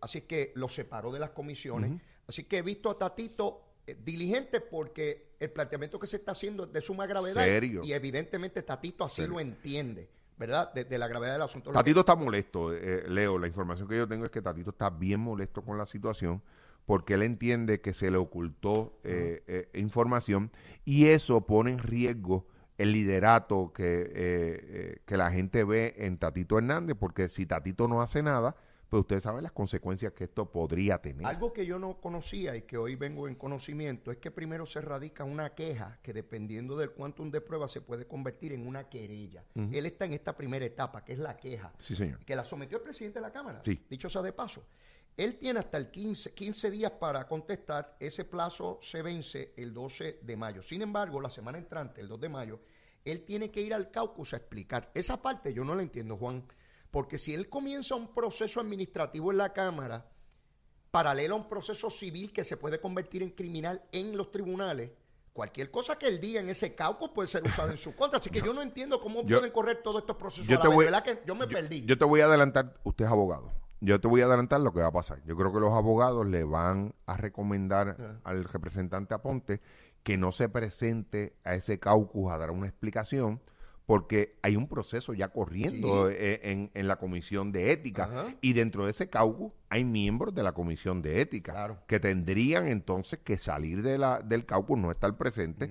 así 0.00 0.22
que 0.22 0.52
lo 0.54 0.68
separó 0.68 1.10
de 1.10 1.18
las 1.18 1.30
comisiones. 1.30 2.00
Así 2.26 2.44
que 2.44 2.58
he 2.58 2.62
visto 2.62 2.90
a 2.90 2.98
Tatito 2.98 3.62
diligente 4.04 4.60
porque 4.60 5.36
el 5.40 5.50
planteamiento 5.50 5.98
que 5.98 6.06
se 6.06 6.16
está 6.16 6.32
haciendo 6.32 6.64
es 6.64 6.72
de 6.72 6.80
suma 6.80 7.06
gravedad. 7.06 7.46
Y 7.82 7.92
evidentemente 7.92 8.62
Tatito 8.62 9.04
así 9.04 9.26
lo 9.26 9.40
entiende. 9.40 10.08
¿Verdad? 10.36 10.72
De, 10.72 10.98
la 10.98 11.08
gravedad 11.08 11.32
del 11.32 11.42
asunto. 11.42 11.72
Tatito 11.72 12.00
está 12.00 12.14
molesto, 12.14 12.72
eh, 12.74 13.04
Leo. 13.08 13.38
La 13.38 13.46
información 13.46 13.88
que 13.88 13.96
yo 13.96 14.06
tengo 14.06 14.24
es 14.24 14.30
que 14.30 14.42
Tatito 14.42 14.70
está 14.70 14.90
bien 14.90 15.20
molesto 15.20 15.62
con 15.62 15.78
la 15.78 15.86
situación 15.86 16.42
porque 16.84 17.14
él 17.14 17.22
entiende 17.22 17.80
que 17.80 17.92
se 17.92 18.10
le 18.10 18.16
ocultó 18.16 18.98
eh, 19.02 19.42
eh, 19.48 19.68
información 19.74 20.52
y 20.84 21.06
eso 21.06 21.44
pone 21.44 21.72
en 21.72 21.78
riesgo 21.78 22.46
el 22.78 22.92
liderato 22.92 23.72
que, 23.72 25.00
que 25.04 25.16
la 25.16 25.30
gente 25.30 25.64
ve 25.64 25.94
en 25.96 26.18
Tatito 26.18 26.58
Hernández, 26.58 26.94
porque 27.00 27.30
si 27.30 27.46
Tatito 27.46 27.88
no 27.88 28.02
hace 28.02 28.22
nada, 28.22 28.54
pues 28.88 29.00
ustedes 29.00 29.24
saben 29.24 29.42
las 29.42 29.52
consecuencias 29.52 30.12
que 30.12 30.24
esto 30.24 30.50
podría 30.50 30.98
tener. 30.98 31.26
Algo 31.26 31.52
que 31.52 31.66
yo 31.66 31.78
no 31.78 32.00
conocía 32.00 32.54
y 32.56 32.62
que 32.62 32.76
hoy 32.76 32.94
vengo 32.94 33.26
en 33.26 33.34
conocimiento 33.34 34.12
es 34.12 34.18
que 34.18 34.30
primero 34.30 34.64
se 34.66 34.80
radica 34.80 35.24
una 35.24 35.54
queja 35.54 35.98
que 36.02 36.12
dependiendo 36.12 36.76
del 36.76 36.92
quantum 36.92 37.30
de 37.30 37.40
prueba 37.40 37.68
se 37.68 37.80
puede 37.80 38.06
convertir 38.06 38.52
en 38.52 38.66
una 38.66 38.88
querella. 38.88 39.44
Él 39.54 39.86
está 39.86 40.04
en 40.04 40.12
esta 40.12 40.36
primera 40.36 40.64
etapa, 40.64 41.04
que 41.04 41.14
es 41.14 41.18
la 41.18 41.36
queja. 41.36 41.72
Sí, 41.78 41.96
señor. 41.96 42.24
Que 42.24 42.36
la 42.36 42.44
sometió 42.44 42.78
el 42.78 42.84
presidente 42.84 43.18
de 43.18 43.22
la 43.22 43.32
Cámara. 43.32 43.62
Sí. 43.64 43.84
Dicho 43.88 44.08
sea 44.08 44.22
de 44.22 44.32
paso. 44.32 44.64
Él 45.16 45.38
tiene 45.38 45.60
hasta 45.60 45.78
el 45.78 45.90
15, 45.90 46.34
15 46.34 46.70
días 46.70 46.92
para 46.92 47.26
contestar. 47.26 47.96
Ese 47.98 48.24
plazo 48.24 48.78
se 48.82 49.00
vence 49.02 49.54
el 49.56 49.72
12 49.72 50.20
de 50.22 50.36
mayo. 50.36 50.62
Sin 50.62 50.82
embargo, 50.82 51.20
la 51.20 51.30
semana 51.30 51.56
entrante, 51.58 52.02
el 52.02 52.08
2 52.08 52.20
de 52.20 52.28
mayo, 52.28 52.60
él 53.04 53.24
tiene 53.24 53.50
que 53.50 53.62
ir 53.62 53.72
al 53.72 53.90
caucus 53.90 54.34
a 54.34 54.36
explicar. 54.36 54.90
Esa 54.94 55.22
parte 55.22 55.54
yo 55.54 55.64
no 55.64 55.74
la 55.74 55.82
entiendo, 55.82 56.16
Juan. 56.16 56.44
Porque 56.96 57.18
si 57.18 57.34
él 57.34 57.50
comienza 57.50 57.94
un 57.94 58.14
proceso 58.14 58.58
administrativo 58.58 59.30
en 59.30 59.36
la 59.36 59.52
Cámara, 59.52 60.06
paralelo 60.90 61.34
a 61.34 61.36
un 61.36 61.46
proceso 61.46 61.90
civil 61.90 62.32
que 62.32 62.42
se 62.42 62.56
puede 62.56 62.80
convertir 62.80 63.22
en 63.22 63.32
criminal 63.32 63.82
en 63.92 64.16
los 64.16 64.32
tribunales, 64.32 64.92
cualquier 65.34 65.70
cosa 65.70 65.98
que 65.98 66.08
él 66.08 66.18
diga 66.22 66.40
en 66.40 66.48
ese 66.48 66.74
caucus 66.74 67.10
puede 67.10 67.28
ser 67.28 67.44
usada 67.44 67.70
en 67.70 67.76
su 67.76 67.94
contra. 67.94 68.18
Así 68.18 68.30
que 68.30 68.40
yo 68.40 68.54
no 68.54 68.62
entiendo 68.62 68.98
cómo 69.02 69.26
pueden 69.26 69.50
correr 69.50 69.82
todos 69.82 70.00
estos 70.00 70.16
procesos 70.16 70.48
yo 70.48 70.58
a 70.58 70.64
la 70.64 70.70
vez. 70.70 70.78
¿Verdad 70.78 71.04
que 71.04 71.20
yo 71.26 71.34
me 71.34 71.46
perdí? 71.46 71.84
Yo 71.84 71.98
te 71.98 72.06
voy 72.06 72.22
a 72.22 72.24
adelantar, 72.24 72.80
usted 72.82 73.04
es 73.04 73.10
abogado. 73.10 73.52
Yo 73.82 74.00
te 74.00 74.08
voy 74.08 74.22
a 74.22 74.24
adelantar 74.24 74.62
lo 74.62 74.72
que 74.72 74.80
va 74.80 74.86
a 74.86 74.92
pasar. 74.92 75.22
Yo 75.26 75.36
creo 75.36 75.52
que 75.52 75.60
los 75.60 75.74
abogados 75.74 76.26
le 76.26 76.44
van 76.44 76.94
a 77.04 77.18
recomendar 77.18 77.98
ah. 78.00 78.20
al 78.24 78.44
representante 78.44 79.12
Aponte 79.12 79.60
que 80.02 80.16
no 80.16 80.32
se 80.32 80.48
presente 80.48 81.36
a 81.44 81.56
ese 81.56 81.78
caucus 81.78 82.32
a 82.32 82.38
dar 82.38 82.52
una 82.52 82.66
explicación 82.66 83.42
porque 83.86 84.36
hay 84.42 84.56
un 84.56 84.66
proceso 84.66 85.14
ya 85.14 85.28
corriendo 85.28 86.10
eh, 86.10 86.68
en, 86.74 86.88
la 86.88 86.96
comisión 86.96 87.52
de 87.52 87.70
ética. 87.70 88.36
Y 88.40 88.52
dentro 88.52 88.84
de 88.84 88.90
ese 88.90 89.08
caucus 89.08 89.52
hay 89.68 89.84
miembros 89.84 90.34
de 90.34 90.42
la 90.42 90.52
comisión 90.52 91.02
de 91.02 91.20
ética 91.20 91.80
que 91.86 92.00
tendrían 92.00 92.66
entonces 92.66 93.20
que 93.20 93.38
salir 93.38 93.82
de 93.82 93.96
la, 93.96 94.20
del 94.20 94.44
caucus, 94.44 94.78
no 94.78 94.90
estar 94.90 95.16
presentes 95.16 95.70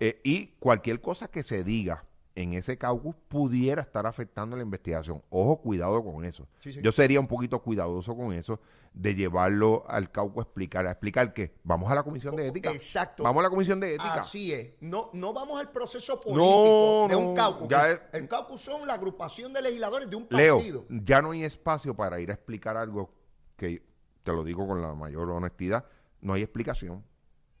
eh, 0.00 0.20
y 0.24 0.48
cualquier 0.58 1.00
cosa 1.00 1.28
que 1.28 1.44
se 1.44 1.62
diga 1.62 2.04
en 2.34 2.54
ese 2.54 2.78
caucus 2.78 3.14
pudiera 3.28 3.82
estar 3.82 4.06
afectando 4.06 4.56
la 4.56 4.62
investigación. 4.62 5.22
Ojo, 5.30 5.60
cuidado 5.60 6.02
con 6.02 6.24
eso. 6.24 6.46
Yo 6.82 6.92
sería 6.92 7.20
un 7.20 7.26
poquito 7.26 7.60
cuidadoso 7.60 8.16
con 8.16 8.32
eso 8.32 8.60
de 8.94 9.14
llevarlo 9.14 9.84
al 9.88 10.10
caucus 10.10 10.38
a 10.38 10.42
explicar, 10.42 10.86
a 10.86 10.90
explicar 10.90 11.32
que 11.32 11.54
vamos 11.64 11.90
a 11.90 11.94
la 11.94 12.02
comisión 12.02 12.36
de 12.36 12.48
ética. 12.48 12.70
Exacto. 12.72 13.22
Vamos 13.22 13.40
a 13.40 13.44
la 13.44 13.50
comisión 13.50 13.80
de 13.80 13.94
ética. 13.94 14.14
Así 14.14 14.52
es. 14.52 14.74
No, 14.80 15.10
no 15.12 15.32
vamos 15.32 15.60
al 15.60 15.70
proceso 15.70 16.20
político 16.20 17.06
de 17.08 17.16
un 17.16 17.34
caucus. 17.34 17.68
el, 18.12 18.28
caucus 18.28 18.60
son 18.60 18.86
la 18.86 18.94
agrupación 18.94 19.52
de 19.52 19.62
legisladores 19.62 20.08
de 20.08 20.16
un 20.16 20.26
partido. 20.26 20.86
Leo, 20.88 21.02
ya 21.04 21.22
no 21.22 21.30
hay 21.32 21.44
espacio 21.44 21.94
para 21.94 22.20
ir 22.20 22.30
a 22.30 22.34
explicar 22.34 22.76
algo 22.76 23.14
que, 23.56 23.82
te 24.22 24.32
lo 24.32 24.44
digo 24.44 24.66
con 24.66 24.82
la 24.82 24.94
mayor 24.94 25.30
honestidad, 25.30 25.84
no 26.20 26.34
hay 26.34 26.42
explicación. 26.42 27.04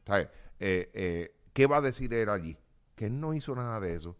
¿Sabes? 0.06 0.28
Eh, 0.58 0.90
eh, 0.94 1.34
¿Qué 1.52 1.66
va 1.66 1.78
a 1.78 1.80
decir 1.80 2.12
él 2.14 2.28
allí? 2.28 2.56
que 2.94 3.06
él 3.06 3.20
no 3.20 3.34
hizo 3.34 3.54
nada 3.54 3.80
de 3.80 3.94
eso 3.94 4.16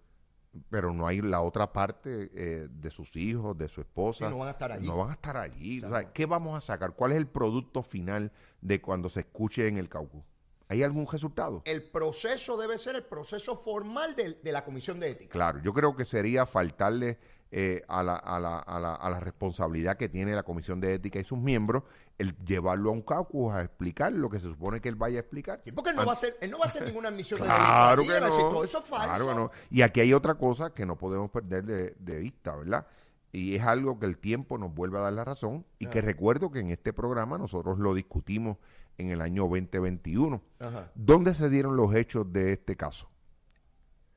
pero 0.68 0.92
no 0.92 1.06
hay 1.06 1.20
la 1.20 1.40
otra 1.40 1.72
parte 1.72 2.30
eh, 2.34 2.68
de 2.70 2.90
sus 2.90 3.16
hijos, 3.16 3.56
de 3.56 3.68
su 3.68 3.80
esposa. 3.80 4.28
no 4.28 4.38
van 4.38 4.48
a 4.48 4.52
estar 4.52 4.72
allí. 4.72 4.86
No 4.86 4.98
van 4.98 5.10
a 5.10 5.14
estar 5.14 5.36
allí. 5.36 5.82
¿Qué 6.12 6.26
vamos 6.26 6.56
a 6.56 6.60
sacar? 6.60 6.94
¿Cuál 6.94 7.12
es 7.12 7.18
el 7.18 7.26
producto 7.26 7.82
final 7.82 8.32
de 8.60 8.80
cuando 8.80 9.08
se 9.08 9.20
escuche 9.20 9.66
en 9.66 9.78
el 9.78 9.88
caucus? 9.88 10.22
¿Hay 10.68 10.82
algún 10.82 11.06
resultado? 11.06 11.62
El 11.66 11.82
proceso 11.82 12.56
debe 12.56 12.78
ser 12.78 12.96
el 12.96 13.04
proceso 13.04 13.56
formal 13.56 14.14
de, 14.16 14.38
de 14.42 14.52
la 14.52 14.64
Comisión 14.64 15.00
de 15.00 15.10
Ética. 15.10 15.32
Claro, 15.32 15.60
yo 15.62 15.72
creo 15.74 15.94
que 15.94 16.04
sería 16.04 16.46
faltarle 16.46 17.18
eh, 17.54 17.84
a, 17.86 18.02
la, 18.02 18.16
a, 18.16 18.40
la, 18.40 18.58
a, 18.60 18.80
la, 18.80 18.94
a, 18.94 19.10
la, 19.10 19.20
responsabilidad 19.20 19.98
que 19.98 20.08
tiene 20.08 20.34
la 20.34 20.42
Comisión 20.42 20.80
de 20.80 20.94
Ética 20.94 21.18
y 21.18 21.24
sus 21.24 21.38
miembros 21.38 21.82
el 22.16 22.34
llevarlo 22.46 22.88
a 22.88 22.92
un 22.94 23.02
caucus 23.02 23.52
a 23.52 23.62
explicar 23.62 24.10
lo 24.10 24.30
que 24.30 24.40
se 24.40 24.48
supone 24.48 24.80
que 24.80 24.88
él 24.88 24.94
vaya 24.94 25.18
a 25.18 25.20
explicar. 25.20 25.60
Sí, 25.62 25.70
porque 25.70 25.90
él 25.90 25.96
no, 25.96 26.06
va 26.06 26.12
a 26.12 26.14
hacer, 26.14 26.34
él 26.40 26.50
no 26.50 26.58
va 26.58 26.64
a 26.64 26.68
hacer 26.68 26.86
ninguna 26.86 27.08
admisión 27.08 27.40
claro 27.40 28.00
de 28.00 28.08
que 28.08 28.20
no, 28.20 28.28
todo 28.28 28.64
eso 28.64 28.78
es 28.78 28.84
falso. 28.86 29.06
Claro 29.06 29.28
que 29.28 29.34
no. 29.34 29.50
Y 29.70 29.82
aquí 29.82 30.00
hay 30.00 30.14
otra 30.14 30.36
cosa 30.36 30.72
que 30.72 30.86
no 30.86 30.96
podemos 30.96 31.30
perder 31.30 31.64
de, 31.64 31.94
de 31.98 32.18
vista, 32.20 32.56
¿verdad? 32.56 32.86
Y 33.32 33.54
es 33.54 33.62
algo 33.62 33.98
que 33.98 34.06
el 34.06 34.16
tiempo 34.16 34.56
nos 34.56 34.74
vuelve 34.74 34.96
a 34.96 35.02
dar 35.02 35.12
la 35.12 35.24
razón 35.24 35.66
y 35.78 35.88
que 35.88 36.00
recuerdo 36.00 36.50
que 36.50 36.60
en 36.60 36.70
este 36.70 36.94
programa 36.94 37.36
nosotros 37.36 37.78
lo 37.78 37.92
discutimos 37.92 38.56
en 38.96 39.10
el 39.10 39.20
año 39.20 39.42
2021. 39.42 40.40
Ajá. 40.58 40.90
¿Dónde 40.94 41.34
se 41.34 41.50
dieron 41.50 41.76
los 41.76 41.94
hechos 41.94 42.32
de 42.32 42.52
este 42.52 42.76
caso? 42.76 43.10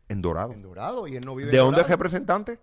En 0.07 0.21
Dorado. 0.21 0.53
En 0.53 0.61
Dorado 0.61 1.05
y 1.07 1.17
él 1.17 1.23
no 1.25 1.35
vive 1.35 1.51
¿De 1.51 1.57
dónde 1.57 1.81
es 1.81 1.87
representante? 1.89 2.59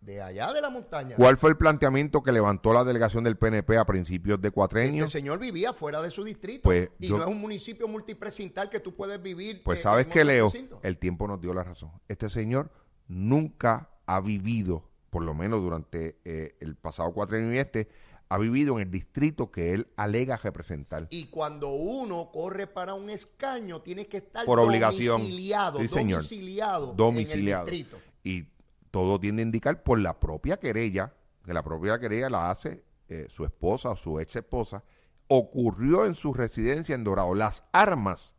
De 0.00 0.22
allá 0.22 0.52
de 0.52 0.60
la 0.60 0.70
montaña. 0.70 1.16
¿Cuál 1.16 1.36
fue 1.36 1.50
el 1.50 1.56
planteamiento 1.56 2.22
que 2.22 2.32
levantó 2.32 2.72
la 2.72 2.84
delegación 2.84 3.24
del 3.24 3.36
PNP 3.36 3.76
a 3.76 3.84
principios 3.84 4.40
de 4.40 4.50
cuatrenio? 4.50 5.04
Este 5.04 5.18
señor 5.18 5.38
vivía 5.38 5.72
fuera 5.72 6.00
de 6.00 6.10
su 6.10 6.24
distrito 6.24 6.62
pues 6.62 6.90
y 7.00 7.08
no 7.08 7.18
es 7.18 7.26
un 7.26 7.40
municipio 7.40 7.88
multipresintal 7.88 8.68
que 8.68 8.80
tú 8.80 8.94
puedes 8.94 9.20
vivir. 9.20 9.62
Pues 9.64 9.82
sabes 9.82 10.06
que 10.06 10.24
Leo, 10.24 10.52
el 10.82 10.98
tiempo 10.98 11.26
nos 11.26 11.40
dio 11.40 11.52
la 11.52 11.64
razón. 11.64 11.90
Este 12.08 12.28
señor 12.28 12.70
nunca 13.08 13.90
ha 14.06 14.20
vivido, 14.20 14.88
por 15.10 15.22
lo 15.22 15.34
menos 15.34 15.60
durante 15.60 16.18
eh, 16.24 16.56
el 16.60 16.76
pasado 16.76 17.12
cuatrenio 17.12 17.52
y 17.52 17.58
este, 17.58 17.88
ha 18.28 18.38
vivido 18.38 18.76
en 18.76 18.82
el 18.82 18.90
distrito 18.90 19.50
que 19.50 19.72
él 19.72 19.88
alega 19.96 20.36
representar. 20.36 21.06
Y 21.10 21.26
cuando 21.26 21.70
uno 21.70 22.30
corre 22.32 22.66
para 22.66 22.94
un 22.94 23.10
escaño, 23.10 23.82
tiene 23.82 24.06
que 24.06 24.18
estar 24.18 24.44
por 24.44 24.58
obligación. 24.58 25.18
domiciliado, 25.18 25.80
sí, 25.80 25.88
señor. 25.88 26.18
domiciliado, 26.18 26.94
domiciliado 26.94 27.68
en 27.68 27.74
el 27.74 27.78
distrito. 27.78 27.98
Y 28.24 28.48
todo 28.90 29.18
tiende 29.18 29.42
a 29.42 29.46
indicar 29.46 29.82
por 29.82 29.98
la 29.98 30.18
propia 30.18 30.58
querella, 30.58 31.14
que 31.44 31.52
la 31.52 31.62
propia 31.62 31.98
querella 31.98 32.28
la 32.30 32.50
hace 32.50 32.84
eh, 33.08 33.26
su 33.28 33.44
esposa 33.44 33.90
o 33.90 33.96
su 33.96 34.18
ex 34.20 34.36
esposa, 34.36 34.82
ocurrió 35.28 36.06
en 36.06 36.14
su 36.14 36.32
residencia 36.32 36.94
en 36.94 37.04
Dorado. 37.04 37.34
Las 37.34 37.64
armas 37.72 38.34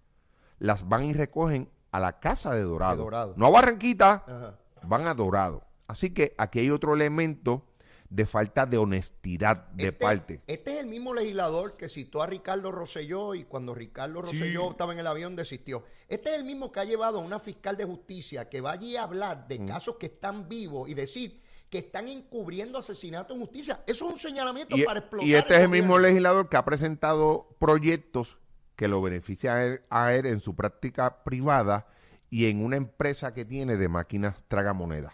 las 0.60 0.88
van 0.88 1.04
y 1.04 1.14
recogen 1.14 1.70
a 1.92 2.00
la 2.00 2.20
casa 2.20 2.54
de 2.54 2.64
Dorado. 2.64 3.34
No 3.36 3.46
a 3.48 3.50
Barranquita, 3.50 4.58
van 4.84 5.08
a 5.08 5.14
Dorado. 5.14 5.64
Así 5.88 6.14
que 6.14 6.36
aquí 6.38 6.60
hay 6.60 6.70
otro 6.70 6.94
elemento 6.94 7.66
de 8.10 8.26
falta 8.26 8.66
de 8.66 8.78
honestidad 8.78 9.68
de 9.70 9.86
este, 9.86 10.00
parte. 10.00 10.42
Este 10.48 10.74
es 10.74 10.80
el 10.80 10.88
mismo 10.88 11.14
legislador 11.14 11.76
que 11.76 11.90
citó 11.90 12.22
a 12.22 12.28
Ricardo 12.28 12.72
Rosselló 12.72 13.36
y 13.36 13.44
cuando 13.44 13.76
Ricardo 13.76 14.22
Rosselló 14.22 14.72
estaba 14.72 14.94
en 14.94 15.00
el 15.00 15.08
avión 15.08 15.36
desistió. 15.36 15.84
Este 16.08 16.30
es 16.30 16.36
el 16.36 16.46
mismo 16.46 16.72
que 16.72 16.80
ha 16.80 16.86
llevado 16.86 17.20
a 17.20 17.22
una 17.22 17.40
fiscal 17.40 17.76
de 17.76 17.86
justicia 17.86 18.50
que 18.50 18.62
va 18.62 18.72
allí 18.72 18.96
a 18.96 19.04
hablar 19.04 19.48
de 19.48 19.60
mm. 19.60 19.68
casos 19.68 19.96
que 19.98 20.06
están 20.08 20.48
vivos 20.48 20.90
y 20.90 20.94
decir 20.94 21.42
que 21.70 21.80
están 21.80 22.08
encubriendo 22.08 22.78
asesinatos 22.78 23.36
en 23.36 23.42
justicia. 23.42 23.82
Eso 23.86 24.08
es 24.08 24.14
un 24.14 24.20
señalamiento 24.20 24.76
para 24.86 25.00
explotar. 25.00 25.28
Y 25.28 25.36
este 25.36 25.56
es 25.56 25.62
el 25.62 25.70
mismo 25.70 26.00
legislador 26.00 26.48
que 26.48 26.56
ha 26.56 26.64
presentado 26.64 27.56
proyectos 27.60 28.38
que 28.78 28.88
lo 28.88 29.02
benefician 29.02 29.82
a 29.90 30.14
él 30.14 30.26
en 30.28 30.40
su 30.40 30.56
práctica 30.56 31.24
privada 31.24 31.88
y 32.30 32.46
en 32.46 32.64
una 32.64 32.78
empresa 32.78 33.34
que 33.34 33.44
tiene 33.44 33.76
de 33.76 33.90
máquinas 33.90 34.36
tragamonedas. 34.48 35.14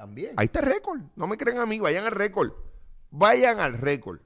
También. 0.00 0.32
Ahí 0.38 0.46
está 0.46 0.60
el 0.60 0.66
récord. 0.66 0.98
No 1.14 1.26
me 1.26 1.36
creen 1.36 1.58
a 1.58 1.66
mí, 1.66 1.78
vayan 1.78 2.06
al 2.06 2.12
récord. 2.12 2.52
Vayan 3.10 3.60
al 3.60 3.74
récord 3.74 4.20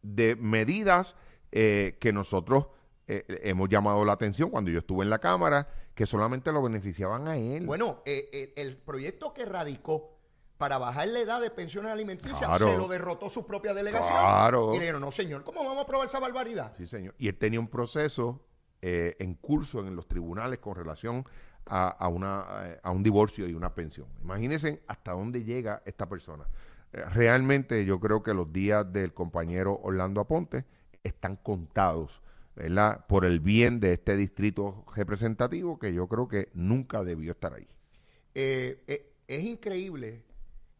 de 0.00 0.34
medidas 0.34 1.14
eh, 1.52 1.98
que 2.00 2.10
nosotros 2.10 2.68
eh, 3.06 3.22
hemos 3.44 3.68
llamado 3.68 4.02
la 4.06 4.14
atención 4.14 4.48
cuando 4.48 4.70
yo 4.70 4.78
estuve 4.78 5.04
en 5.04 5.10
la 5.10 5.18
Cámara, 5.18 5.68
que 5.94 6.06
solamente 6.06 6.50
lo 6.52 6.62
beneficiaban 6.62 7.28
a 7.28 7.36
él. 7.36 7.66
Bueno, 7.66 8.00
eh, 8.06 8.54
el 8.56 8.78
proyecto 8.78 9.34
que 9.34 9.44
radicó 9.44 10.16
para 10.56 10.78
bajar 10.78 11.08
la 11.08 11.18
edad 11.18 11.42
de 11.42 11.50
pensiones 11.50 11.92
alimenticias 11.92 12.58
se 12.58 12.74
lo 12.78 12.88
derrotó 12.88 13.28
su 13.28 13.46
propia 13.46 13.74
delegación. 13.74 14.08
Claro. 14.10 14.70
Y 14.70 14.78
le 14.78 14.84
dijeron, 14.84 15.02
no, 15.02 15.12
señor, 15.12 15.44
¿cómo 15.44 15.62
vamos 15.64 15.80
a 15.80 15.82
aprobar 15.82 16.06
esa 16.06 16.18
barbaridad? 16.18 16.72
Sí, 16.78 16.86
señor. 16.86 17.14
Y 17.18 17.28
él 17.28 17.36
tenía 17.36 17.60
un 17.60 17.68
proceso 17.68 18.46
en 18.80 19.34
curso 19.34 19.80
en 19.80 19.96
los 19.96 20.08
tribunales 20.08 20.60
con 20.60 20.74
relación 20.74 21.26
a, 21.66 22.08
una, 22.08 22.74
a 22.82 22.90
un 22.90 23.02
divorcio 23.02 23.48
y 23.48 23.54
una 23.54 23.74
pensión. 23.74 24.06
Imagínense 24.22 24.82
hasta 24.86 25.12
dónde 25.12 25.44
llega 25.44 25.82
esta 25.84 26.08
persona. 26.08 26.44
Eh, 26.92 27.02
realmente 27.12 27.84
yo 27.84 27.98
creo 28.00 28.22
que 28.22 28.34
los 28.34 28.52
días 28.52 28.90
del 28.92 29.12
compañero 29.12 29.80
Orlando 29.82 30.20
Aponte 30.20 30.64
están 31.02 31.36
contados, 31.36 32.20
¿verdad? 32.54 33.04
Por 33.06 33.24
el 33.24 33.40
bien 33.40 33.80
de 33.80 33.94
este 33.94 34.16
distrito 34.16 34.84
representativo 34.94 35.78
que 35.78 35.92
yo 35.92 36.06
creo 36.06 36.28
que 36.28 36.50
nunca 36.54 37.02
debió 37.02 37.32
estar 37.32 37.54
ahí. 37.54 37.66
Eh, 38.34 38.82
eh, 38.86 39.12
es 39.26 39.44
increíble 39.44 40.22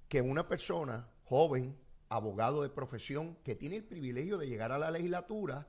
que 0.09 0.21
una 0.21 0.49
persona 0.49 1.09
joven, 1.25 1.77
abogado 2.09 2.63
de 2.63 2.69
profesión, 2.69 3.37
que 3.43 3.55
tiene 3.55 3.77
el 3.77 3.85
privilegio 3.85 4.39
de 4.39 4.47
llegar 4.47 4.71
a 4.71 4.79
la 4.79 4.91
legislatura, 4.91 5.67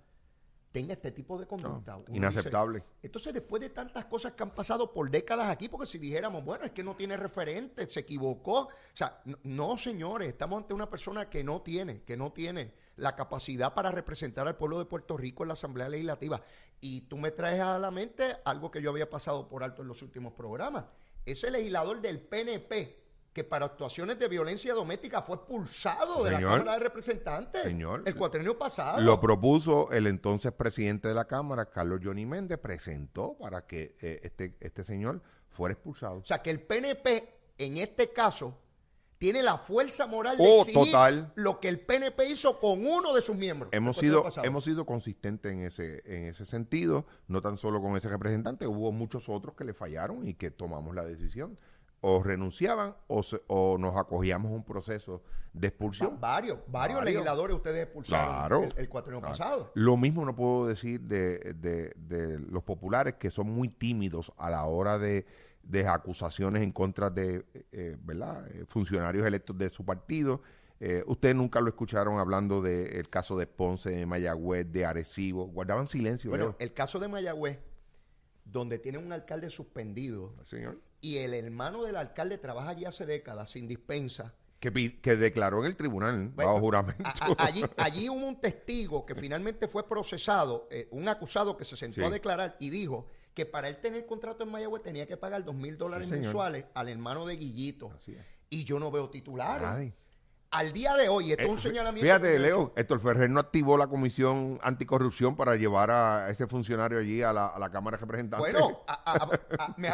tenga 0.75 0.91
este 0.91 1.13
tipo 1.13 1.37
de 1.39 1.47
conducta. 1.47 1.97
inaceptable. 2.09 2.83
entonces, 3.01 3.33
después 3.33 3.61
de 3.61 3.69
tantas 3.69 4.03
cosas 4.07 4.33
que 4.33 4.43
han 4.43 4.49
pasado 4.49 4.91
por 4.91 5.09
décadas 5.09 5.47
aquí, 5.47 5.69
porque 5.69 5.87
si 5.87 5.97
dijéramos, 5.97 6.43
bueno, 6.43 6.65
es 6.65 6.71
que 6.71 6.83
no 6.83 6.97
tiene 6.97 7.15
referente, 7.15 7.87
se 7.87 8.01
equivocó. 8.01 8.63
O 8.63 8.69
sea, 8.93 9.21
no, 9.43 9.77
señores, 9.77 10.27
estamos 10.27 10.57
ante 10.57 10.73
una 10.73 10.89
persona 10.89 11.29
que 11.29 11.45
no 11.45 11.61
tiene, 11.61 12.01
que 12.01 12.17
no 12.17 12.33
tiene 12.33 12.73
la 12.97 13.15
capacidad 13.15 13.73
para 13.73 13.89
representar 13.89 14.49
al 14.49 14.57
pueblo 14.57 14.77
de 14.77 14.83
Puerto 14.83 15.15
Rico 15.15 15.45
en 15.45 15.47
la 15.47 15.53
Asamblea 15.53 15.87
Legislativa. 15.87 16.41
Y 16.81 17.07
tú 17.07 17.15
me 17.15 17.31
traes 17.31 17.61
a 17.61 17.79
la 17.79 17.89
mente 17.89 18.35
algo 18.43 18.69
que 18.69 18.81
yo 18.81 18.89
había 18.89 19.09
pasado 19.09 19.47
por 19.47 19.63
alto 19.63 19.81
en 19.81 19.87
los 19.87 20.01
últimos 20.01 20.33
programas. 20.33 20.83
Ese 21.25 21.51
legislador 21.51 22.01
del 22.01 22.19
PNP 22.19 23.04
que 23.35 23.43
para 23.43 23.65
actuaciones 23.65 24.17
de 24.17 24.29
violencia 24.29 24.73
doméstica 24.73 25.21
fue 25.21 25.35
expulsado 25.35 26.23
de 26.23 26.31
la 26.31 26.39
Cámara 26.39 26.71
de 26.75 26.79
Representantes 26.79 27.63
señor, 27.63 28.01
el 28.05 28.15
cuatrenio 28.15 28.57
pasado. 28.57 29.01
Lo 29.01 29.19
propuso 29.19 29.91
el 29.91 30.07
entonces 30.07 30.53
presidente 30.53 31.09
de 31.09 31.13
la 31.13 31.25
Cámara, 31.25 31.69
Carlos 31.69 31.99
Johnny 32.01 32.25
Méndez, 32.25 32.57
presentó 32.59 33.35
para 33.37 33.67
que 33.67 33.97
eh, 33.99 34.21
este, 34.23 34.55
este 34.61 34.85
señor 34.85 35.21
fuera 35.49 35.73
expulsado. 35.73 36.19
O 36.19 36.23
sea, 36.23 36.41
que 36.41 36.49
el 36.49 36.61
PNP, 36.61 37.35
en 37.57 37.75
este 37.75 38.13
caso, 38.13 38.57
tiene 39.17 39.43
la 39.43 39.57
fuerza 39.57 40.07
moral 40.07 40.37
de 40.37 40.43
oh, 40.47 40.61
exigir 40.61 40.85
total. 40.85 41.33
lo 41.35 41.59
que 41.59 41.67
el 41.67 41.81
PNP 41.81 42.27
hizo 42.29 42.57
con 42.57 42.87
uno 42.87 43.13
de 43.13 43.21
sus 43.21 43.35
miembros. 43.35 43.69
Hemos 43.73 43.97
sido, 43.97 44.25
hemos 44.43 44.63
sido 44.63 44.85
consistentes 44.85 45.51
en 45.51 45.59
ese, 45.59 46.03
en 46.05 46.27
ese 46.27 46.45
sentido, 46.45 47.05
no 47.27 47.41
tan 47.41 47.57
solo 47.57 47.81
con 47.81 47.97
ese 47.97 48.07
representante, 48.07 48.65
hubo 48.65 48.93
muchos 48.93 49.27
otros 49.27 49.55
que 49.55 49.65
le 49.65 49.73
fallaron 49.73 50.25
y 50.25 50.35
que 50.35 50.51
tomamos 50.51 50.95
la 50.95 51.03
decisión 51.03 51.57
o 52.07 52.21
renunciaban 52.21 52.95
o, 53.07 53.23
o 53.47 53.77
nos 53.79 53.97
acogíamos 53.97 54.51
a 54.51 54.55
un 54.55 54.63
proceso 54.63 55.23
de 55.53 55.69
expulsión. 55.69 56.19
varios, 56.19 56.59
varios, 56.67 57.03
legisladores 57.03 57.55
ustedes 57.55 57.85
expulsaron 57.85 58.69
el, 58.75 58.87
cuatro 58.87 59.17
años 59.17 59.27
pasado. 59.27 59.71
Lo 59.73 59.97
mismo 59.97 60.23
no 60.23 60.35
puedo 60.35 60.67
decir 60.67 61.01
de, 61.01 61.55
de, 61.55 62.39
los 62.47 62.61
populares 62.61 63.15
que 63.15 63.31
son 63.31 63.49
muy 63.49 63.69
tímidos 63.69 64.31
a 64.37 64.51
la 64.51 64.65
hora 64.65 64.99
de, 64.99 65.25
de 65.63 65.87
acusaciones 65.87 66.61
en 66.61 66.71
contra 66.71 67.09
de 67.09 67.43
eh, 67.71 67.97
¿verdad? 68.03 68.45
Eh, 68.51 68.65
funcionarios 68.67 69.25
electos 69.25 69.57
de 69.57 69.71
su 69.71 69.83
partido. 69.83 70.41
Eh, 70.79 71.03
ustedes 71.07 71.35
nunca 71.35 71.59
lo 71.59 71.69
escucharon 71.69 72.19
hablando 72.19 72.61
del 72.61 73.09
caso 73.09 73.35
de 73.35 73.47
Ponce, 73.47 73.89
de 73.89 74.05
Mayagüez, 74.05 74.71
de 74.71 74.85
Arecibo. 74.85 75.47
Guardaban 75.47 75.87
silencio. 75.87 76.29
Bueno, 76.29 76.55
el 76.59 76.71
caso 76.71 76.99
de 76.99 77.07
Mayagüez, 77.07 77.57
donde 78.43 78.77
tiene 78.77 78.99
un 78.99 79.11
alcalde 79.11 79.49
suspendido. 79.49 80.35
Señor 80.45 80.77
y 81.01 81.17
el 81.17 81.33
hermano 81.33 81.83
del 81.83 81.95
alcalde 81.95 82.37
trabaja 82.37 82.69
allí 82.69 82.85
hace 82.85 83.05
décadas 83.05 83.51
sin 83.51 83.67
dispensa. 83.67 84.33
Que, 84.59 84.99
que 84.99 85.15
declaró 85.15 85.59
en 85.59 85.65
el 85.67 85.75
tribunal 85.75 86.29
bajo 86.29 86.59
juramento. 86.59 87.03
allí, 87.37 87.63
allí 87.77 88.09
hubo 88.09 88.25
un 88.25 88.39
testigo 88.41 89.05
que 89.05 89.13
finalmente 89.13 89.67
fue 89.67 89.87
procesado, 89.87 90.67
eh, 90.71 90.87
un 90.91 91.07
acusado 91.07 91.55
que 91.55 91.65
se 91.65 91.77
sentó 91.77 92.05
a 92.05 92.09
declarar 92.09 92.55
y 92.59 92.71
dijo 92.71 93.07
que 93.35 93.45
para 93.45 93.67
él 93.67 93.77
tener 93.77 94.05
contrato 94.07 94.43
en 94.43 94.49
Mayagüez 94.49 94.81
tenía 94.81 95.05
que 95.05 95.17
pagar 95.17 95.43
dos 95.43 95.53
mil 95.53 95.77
dólares 95.77 96.07
mensuales 96.07 96.65
al 96.73 96.89
hermano 96.89 97.25
de 97.25 97.35
Guillito. 97.35 97.91
Y 98.49 98.63
yo 98.63 98.79
no 98.79 98.89
veo 98.89 99.09
titulares 99.09 99.93
al 100.55 100.71
día 100.71 100.93
de 100.95 101.09
hoy, 101.09 101.31
esto 101.31 101.43
es 101.43 101.49
un 101.49 101.57
eh, 101.57 101.61
señalamiento. 101.61 102.01
Fíjate, 102.01 102.39
Leo, 102.39 102.71
Héctor 102.77 103.01
Ferrer 103.01 103.29
no 103.29 103.41
activó 103.41 103.77
la 103.77 103.87
comisión 103.87 104.57
anticorrupción 104.63 105.35
para 105.35 105.57
llevar 105.57 105.91
a 105.91 106.29
ese 106.29 106.47
funcionario 106.47 106.99
allí 106.99 107.21
a 107.21 107.33
la, 107.33 107.69
Cámara 107.71 107.97
de 107.97 108.01
Representantes. 108.01 108.53
Bueno, 108.53 108.85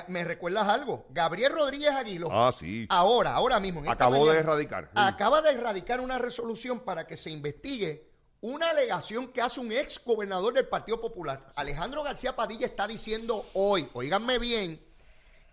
me, 0.08 0.24
recuerdas 0.24 0.68
algo. 0.68 1.08
Gabriel 1.10 1.52
Rodríguez 1.52 1.90
Aguilo. 1.90 2.30
Ah, 2.32 2.52
sí. 2.52 2.86
Ahora, 2.90 3.34
ahora 3.34 3.60
mismo. 3.60 3.82
Acabó 3.90 4.30
de 4.30 4.38
erradicar. 4.38 4.92
Acaba 4.94 5.42
de 5.42 5.52
erradicar 5.52 6.00
una 6.00 6.20
resolución 6.20 6.82
para 6.82 7.08
que 7.08 7.18
se 7.18 7.32
investigue 7.32 8.12
una 8.42 8.70
alegación 8.70 9.30
que 9.30 9.42
hace 9.42 9.60
un 9.60 9.72
ex 9.72 10.04
gobernador 10.04 10.54
del 10.54 10.68
Partido 10.68 11.02
Popular. 11.02 11.50
Alejandro 11.56 12.04
García 12.04 12.36
Padilla 12.36 12.68
está 12.68 12.88
diciendo 12.88 13.46
hoy, 13.54 13.90
oíganme 13.94 14.38
bien, 14.38 14.80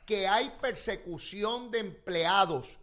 que 0.04 0.28
hay 0.28 0.50
persecución 0.60 1.70
de 1.70 1.80
empleados 1.80 2.78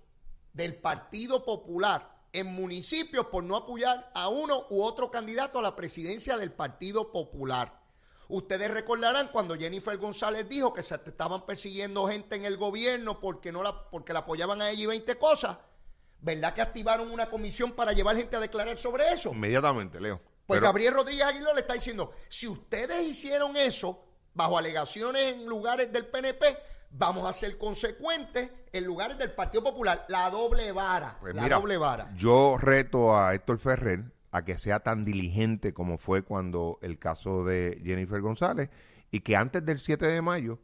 del 0.53 0.75
Partido 0.75 1.43
Popular 1.43 2.14
en 2.35 2.47
municipios 2.47 3.27
por 3.27 3.43
no 3.43 3.55
apoyar 3.55 4.11
a 4.13 4.27
uno 4.27 4.67
u 4.69 4.83
otro 4.83 5.09
candidato 5.09 5.59
a 5.59 5.61
la 5.61 5.75
presidencia 5.75 6.37
del 6.37 6.51
Partido 6.51 7.11
Popular. 7.11 7.81
Ustedes 8.27 8.71
recordarán 8.71 9.29
cuando 9.29 9.55
Jennifer 9.55 9.97
González 9.97 10.49
dijo 10.49 10.73
que 10.73 10.83
se 10.83 10.95
estaban 10.95 11.45
persiguiendo 11.45 12.07
gente 12.07 12.35
en 12.35 12.43
el 12.43 12.57
gobierno 12.57 13.19
porque 13.19 13.51
no 13.51 13.63
la 13.63 13.89
porque 13.89 14.13
la 14.13 14.19
apoyaban 14.19 14.61
a 14.61 14.69
ella 14.69 14.83
y 14.83 14.87
20 14.87 15.17
cosas. 15.17 15.57
¿Verdad 16.19 16.53
que 16.53 16.61
activaron 16.61 17.11
una 17.11 17.29
comisión 17.29 17.73
para 17.73 17.93
llevar 17.93 18.17
gente 18.17 18.35
a 18.35 18.39
declarar 18.39 18.79
sobre 18.79 19.13
eso? 19.13 19.31
Inmediatamente, 19.31 20.01
Leo. 20.01 20.19
Pues 20.47 20.59
Gabriel 20.59 20.93
Rodríguez 20.93 21.25
Aguilar 21.25 21.55
le 21.55 21.61
está 21.61 21.73
diciendo, 21.73 22.13
si 22.29 22.47
ustedes 22.47 23.01
hicieron 23.07 23.55
eso 23.57 24.05
bajo 24.33 24.57
alegaciones 24.57 25.33
en 25.33 25.45
lugares 25.45 25.91
del 25.91 26.05
PNP, 26.05 26.57
vamos 26.97 27.29
a 27.29 27.33
ser 27.33 27.57
consecuentes 27.57 28.49
en 28.71 28.85
lugares 28.85 29.17
del 29.17 29.31
Partido 29.31 29.63
Popular. 29.63 30.05
La 30.09 30.29
doble 30.29 30.71
vara. 30.71 31.17
Pues 31.19 31.35
la 31.35 31.47
doble 31.49 31.77
vara. 31.77 32.11
Yo 32.15 32.57
reto 32.57 33.17
a 33.17 33.33
Héctor 33.33 33.59
Ferrer 33.59 34.03
a 34.31 34.43
que 34.43 34.57
sea 34.57 34.81
tan 34.81 35.05
diligente 35.05 35.73
como 35.73 35.97
fue 35.97 36.23
cuando 36.23 36.77
el 36.81 36.99
caso 36.99 37.45
de 37.45 37.81
Jennifer 37.83 38.19
González 38.21 38.69
y 39.11 39.21
que 39.21 39.35
antes 39.35 39.65
del 39.65 39.79
7 39.79 40.05
de 40.05 40.21
mayo 40.21 40.59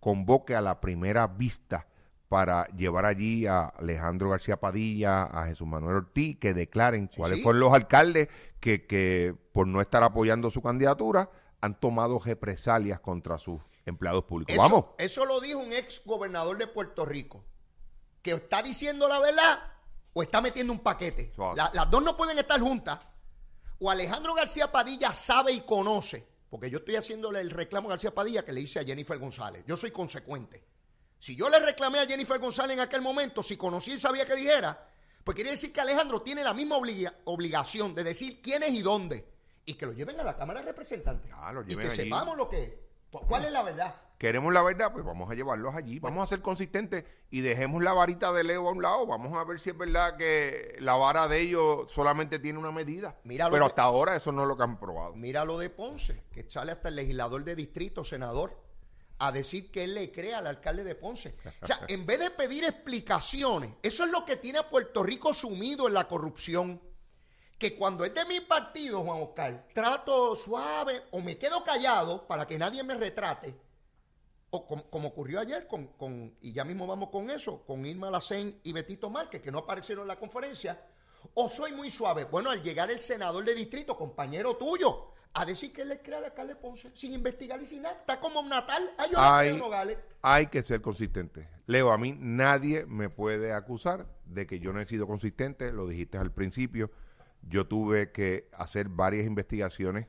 convoque 0.00 0.54
a 0.54 0.60
la 0.60 0.80
primera 0.80 1.26
vista 1.26 1.86
para 2.28 2.66
llevar 2.76 3.06
allí 3.06 3.46
a 3.46 3.66
Alejandro 3.66 4.30
García 4.30 4.58
Padilla, 4.58 5.22
a 5.22 5.46
Jesús 5.46 5.66
Manuel 5.66 5.96
Ortiz, 5.96 6.38
que 6.38 6.52
declaren 6.52 7.08
cuáles 7.14 7.42
fueron 7.42 7.60
los 7.60 7.72
alcaldes 7.72 8.28
que, 8.60 8.86
que 8.86 9.34
por 9.52 9.66
no 9.66 9.80
estar 9.80 10.02
apoyando 10.02 10.50
su 10.50 10.60
candidatura 10.60 11.30
han 11.60 11.78
tomado 11.78 12.18
represalias 12.18 13.00
contra 13.00 13.38
sus 13.38 13.60
empleados 13.86 14.24
públicos. 14.24 14.56
Vamos. 14.56 14.86
Eso 14.98 15.24
lo 15.24 15.40
dijo 15.40 15.58
un 15.58 15.72
ex 15.72 16.02
gobernador 16.04 16.58
de 16.58 16.66
Puerto 16.66 17.04
Rico, 17.04 17.44
que 18.22 18.32
está 18.32 18.62
diciendo 18.62 19.08
la 19.08 19.18
verdad 19.18 19.58
o 20.12 20.22
está 20.22 20.40
metiendo 20.40 20.72
un 20.72 20.80
paquete. 20.80 21.32
las 21.56 21.90
dos 21.90 22.02
no 22.02 22.16
pueden 22.16 22.38
estar 22.38 22.60
juntas. 22.60 22.98
O 23.80 23.90
Alejandro 23.90 24.34
García 24.34 24.70
Padilla 24.70 25.12
sabe 25.12 25.52
y 25.52 25.60
conoce, 25.62 26.26
porque 26.48 26.70
yo 26.70 26.78
estoy 26.78 26.96
haciéndole 26.96 27.40
el 27.40 27.50
reclamo 27.50 27.88
a 27.88 27.90
García 27.90 28.14
Padilla 28.14 28.44
que 28.44 28.52
le 28.52 28.60
hice 28.60 28.78
a 28.78 28.84
Jennifer 28.84 29.18
González. 29.18 29.64
Yo 29.66 29.76
soy 29.76 29.90
consecuente. 29.90 30.64
Si 31.18 31.34
yo 31.34 31.48
le 31.48 31.58
reclamé 31.58 31.98
a 31.98 32.06
Jennifer 32.06 32.38
González 32.38 32.74
en 32.74 32.80
aquel 32.80 33.02
momento, 33.02 33.42
si 33.42 33.56
conocí 33.56 33.92
y 33.92 33.98
sabía 33.98 34.26
que 34.26 34.36
dijera, 34.36 34.88
pues 35.24 35.34
quiere 35.34 35.50
decir 35.50 35.72
que 35.72 35.80
Alejandro 35.80 36.22
tiene 36.22 36.44
la 36.44 36.54
misma 36.54 36.76
obligación 36.76 37.94
de 37.94 38.04
decir 38.04 38.40
quién 38.40 38.62
es 38.62 38.70
y 38.70 38.82
dónde. 38.82 39.26
Y 39.66 39.74
que 39.74 39.86
lo 39.86 39.92
lleven 39.92 40.20
a 40.20 40.22
la 40.22 40.36
Cámara 40.36 40.60
de 40.60 40.66
Representantes. 40.66 41.30
Ah, 41.34 41.52
y 41.66 41.76
que 41.76 41.90
sepamos 41.90 42.36
lo 42.36 42.48
que 42.48 42.83
¿Cuál 43.20 43.44
es 43.44 43.52
la 43.52 43.62
verdad? 43.62 43.94
Queremos 44.18 44.54
la 44.54 44.62
verdad, 44.62 44.92
pues 44.92 45.04
vamos 45.04 45.30
a 45.30 45.34
llevarlos 45.34 45.74
allí. 45.74 45.98
Vamos 45.98 46.22
a 46.22 46.26
ser 46.26 46.40
consistentes 46.40 47.04
y 47.30 47.40
dejemos 47.40 47.82
la 47.82 47.92
varita 47.92 48.32
de 48.32 48.44
Leo 48.44 48.68
a 48.68 48.72
un 48.72 48.80
lado. 48.80 49.06
Vamos 49.06 49.36
a 49.36 49.44
ver 49.44 49.60
si 49.60 49.70
es 49.70 49.76
verdad 49.76 50.16
que 50.16 50.76
la 50.80 50.94
vara 50.94 51.28
de 51.28 51.40
ellos 51.40 51.90
solamente 51.92 52.38
tiene 52.38 52.58
una 52.58 52.70
medida. 52.70 53.16
Pero 53.24 53.66
hasta 53.66 53.82
ahora 53.82 54.16
eso 54.16 54.32
no 54.32 54.42
es 54.42 54.48
lo 54.48 54.56
que 54.56 54.62
han 54.62 54.78
probado. 54.78 55.14
Mira 55.14 55.44
lo 55.44 55.58
de 55.58 55.68
Ponce, 55.68 56.22
que 56.32 56.48
sale 56.48 56.72
hasta 56.72 56.88
el 56.88 56.96
legislador 56.96 57.44
de 57.44 57.56
distrito, 57.56 58.04
senador, 58.04 58.56
a 59.18 59.32
decir 59.32 59.70
que 59.70 59.84
él 59.84 59.94
le 59.94 60.10
cree 60.12 60.34
al 60.34 60.46
alcalde 60.46 60.84
de 60.84 60.94
Ponce. 60.94 61.34
O 61.60 61.66
sea, 61.66 61.80
en 61.88 62.06
vez 62.06 62.20
de 62.20 62.30
pedir 62.30 62.64
explicaciones, 62.64 63.72
eso 63.82 64.04
es 64.04 64.10
lo 64.10 64.24
que 64.24 64.36
tiene 64.36 64.58
a 64.58 64.70
Puerto 64.70 65.02
Rico 65.02 65.34
sumido 65.34 65.88
en 65.88 65.94
la 65.94 66.08
corrupción 66.08 66.80
que 67.58 67.76
cuando 67.76 68.04
es 68.04 68.14
de 68.14 68.24
mi 68.26 68.40
partido, 68.40 69.02
Juan 69.02 69.22
Oscar, 69.22 69.66
trato 69.72 70.34
suave 70.36 71.02
o 71.12 71.20
me 71.20 71.38
quedo 71.38 71.62
callado 71.62 72.26
para 72.26 72.46
que 72.46 72.58
nadie 72.58 72.82
me 72.82 72.94
retrate, 72.94 73.54
o 74.50 74.66
como, 74.66 75.08
ocurrió 75.08 75.40
ayer 75.40 75.66
con, 75.66 75.88
con, 75.88 76.34
y 76.40 76.52
ya 76.52 76.64
mismo 76.64 76.86
vamos 76.86 77.10
con 77.10 77.30
eso, 77.30 77.64
con 77.66 77.84
Irma 77.84 78.10
Lacén 78.10 78.60
y 78.62 78.72
Betito 78.72 79.10
Márquez, 79.10 79.40
que 79.40 79.50
no 79.50 79.58
aparecieron 79.58 80.02
en 80.02 80.08
la 80.08 80.18
conferencia, 80.18 80.80
o 81.34 81.48
soy 81.48 81.72
muy 81.72 81.90
suave. 81.90 82.24
Bueno, 82.24 82.50
al 82.50 82.62
llegar 82.62 82.90
el 82.90 83.00
senador 83.00 83.44
de 83.44 83.54
distrito, 83.54 83.96
compañero 83.96 84.56
tuyo, 84.56 85.14
a 85.32 85.44
decir 85.44 85.72
que 85.72 85.82
él 85.82 85.88
le 85.88 86.00
crea 86.00 86.18
al 86.18 86.26
alcalde 86.26 86.54
Ponce 86.54 86.92
sin 86.94 87.12
investigar 87.12 87.60
y 87.60 87.66
sin 87.66 87.82
nada, 87.82 87.96
está 87.96 88.20
como 88.20 88.40
Natal, 88.42 88.94
hay, 88.96 89.10
hay 90.22 90.46
que 90.46 90.62
ser 90.62 90.80
consistente. 90.80 91.48
Leo, 91.66 91.90
a 91.90 91.98
mí 91.98 92.14
nadie 92.16 92.86
me 92.86 93.08
puede 93.08 93.52
acusar 93.52 94.06
de 94.24 94.46
que 94.46 94.60
yo 94.60 94.72
no 94.72 94.80
he 94.80 94.86
sido 94.86 95.08
consistente, 95.08 95.72
lo 95.72 95.88
dijiste 95.88 96.18
al 96.18 96.30
principio 96.30 96.90
yo 97.48 97.66
tuve 97.66 98.12
que 98.12 98.48
hacer 98.52 98.88
varias 98.88 99.26
investigaciones 99.26 100.06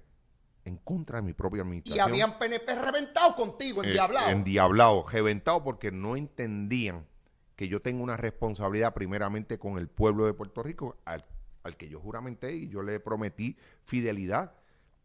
en 0.66 0.78
contra 0.78 1.22
de 1.22 1.28
mi 1.28 1.34
propia 1.34 1.62
administración. 1.62 2.08
Y 2.08 2.12
habían 2.12 2.40
PNP 2.40 2.76
reventado 2.76 3.36
contigo, 3.36 3.84
en 3.84 3.90
Eh, 3.90 4.32
endiablado, 4.32 5.06
reventado 5.08 5.64
porque 5.64 5.92
no 5.92 6.18
entendían 6.18 7.06
que 7.56 7.68
yo 7.68 7.82
tengo 7.82 8.04
una 8.04 8.18
responsabilidad 8.18 8.94
primeramente 8.94 9.60
con 9.60 9.78
el 9.78 9.88
pueblo 9.88 10.26
de 10.26 10.34
Puerto 10.34 10.64
Rico, 10.64 10.98
al, 11.06 11.24
que 11.78 11.88
yo 11.88 12.00
juramenté 12.00 12.56
y 12.56 12.68
yo 12.68 12.82
le 12.82 13.00
prometí 13.00 13.58
fidelidad. 13.84 14.54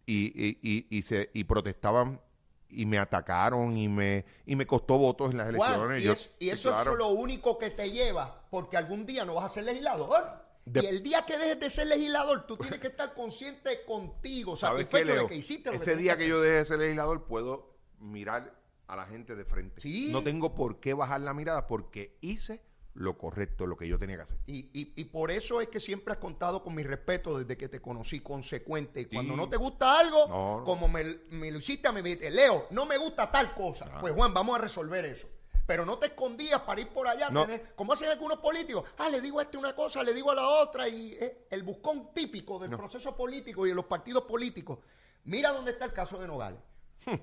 Y, 0.07 0.33
y, 0.63 0.87
y, 0.91 1.03
se, 1.03 1.31
y 1.35 1.45
protestaban 1.45 2.21
y 2.69 2.87
me 2.87 2.99
atacaron 2.99 3.77
y 3.77 3.89
me, 3.89 4.25
y 4.47 4.57
me 4.57 4.67
costó 4.67 4.99
votos 4.99 5.31
en 5.31 5.39
las 5.39 5.49
elecciones. 5.49 6.33
y, 6.39 6.49
eso 6.49 6.81
es 6.81 6.87
lo 6.87 7.09
único 7.09 7.59
que 7.59 7.71
te 7.71 7.91
lleva, 7.91 8.43
porque 8.51 8.77
algún 8.77 9.07
día 9.07 9.25
no 9.25 9.35
vas 9.35 9.45
a 9.45 9.49
ser 9.49 9.65
legislador. 9.65 10.50
Y 10.75 10.87
el 10.87 11.03
día 11.03 11.25
que 11.27 11.39
dejes 11.39 11.61
de 11.61 11.71
ser 11.71 11.87
legislador, 11.87 12.47
tú 12.47 12.57
tienes 12.57 12.81
que 12.81 12.89
estar 12.89 13.15
consciente 13.15 13.85
contigo, 13.85 14.57
satisfecho 14.57 15.15
de 15.15 15.27
que 15.27 15.37
hiciste 15.37 15.71
lo 15.71 15.77
Ese 15.77 15.97
día 15.97 16.17
que 16.17 16.29
yo 16.29 16.41
deje 16.41 16.57
de 16.57 16.65
ser 16.65 16.79
legislador, 16.79 17.27
puedo 17.27 17.77
mirar 17.99 18.59
a 18.87 18.97
la 18.97 19.07
gente 19.07 19.37
de 19.37 19.45
frente. 19.45 19.83
No 20.11 20.23
tengo 20.23 20.55
por 20.55 20.81
qué 20.81 20.95
bajar 20.95 21.21
la 21.21 21.35
mirada 21.35 21.67
porque 21.67 22.19
hice 22.21 22.63
lo 22.95 23.17
correcto, 23.17 23.67
lo 23.67 23.77
que 23.77 23.87
yo 23.87 23.99
tenía 23.99 24.17
que 24.17 24.23
hacer. 24.23 24.39
Y, 24.47 25.05
por 25.05 25.31
eso 25.31 25.61
es 25.61 25.69
que 25.69 25.81
siempre 25.81 26.13
has 26.13 26.19
contado 26.19 26.63
con 26.63 26.75
mi 26.75 26.83
respeto 26.83 27.39
desde 27.39 27.57
que 27.57 27.69
te 27.69 27.81
conocí, 27.81 28.21
consecuente. 28.21 29.01
Y 29.01 29.05
cuando 29.07 29.37
no 29.37 29.49
te 29.49 29.57
gusta 29.57 29.99
algo, 29.99 30.65
como 30.65 30.89
me, 30.89 31.05
lo 31.05 31.59
hiciste 31.59 31.89
a 31.89 31.93
mí, 31.93 32.03
me 32.03 32.11
dijiste, 32.11 32.31
Leo, 32.31 32.67
no 32.71 32.87
me 32.87 32.99
gusta 32.99 33.31
tal 33.31 33.55
cosa. 33.55 33.89
Ah. 33.91 33.99
Pues 34.01 34.13
Juan, 34.13 34.35
vamos 34.35 34.59
a 34.59 34.63
resolver 34.63 35.05
eso 35.05 35.29
pero 35.71 35.87
no 35.87 35.99
te 35.99 36.07
escondías 36.07 36.63
para 36.63 36.81
ir 36.81 36.89
por 36.89 37.07
allá, 37.07 37.31
como 37.77 37.93
hacen 37.93 38.09
algunos 38.09 38.41
políticos. 38.41 38.91
Ah, 38.99 39.09
le 39.09 39.21
digo 39.21 39.39
a 39.39 39.45
este 39.45 39.57
una 39.57 39.73
cosa, 39.73 40.03
le 40.03 40.13
digo 40.13 40.33
a 40.33 40.35
la 40.35 40.49
otra, 40.49 40.89
y 40.89 41.17
el 41.49 41.63
buscón 41.63 42.13
típico 42.13 42.59
del 42.59 42.71
proceso 42.71 43.17
político 43.17 43.65
y 43.65 43.69
de 43.69 43.77
los 43.77 43.85
partidos 43.85 44.25
políticos. 44.25 44.81
Mira 45.23 45.53
dónde 45.53 45.71
está 45.71 45.85
el 45.85 45.93
caso 45.93 46.19
de 46.19 46.27
Nogales. 46.27 46.59
Hmm. 47.07 47.15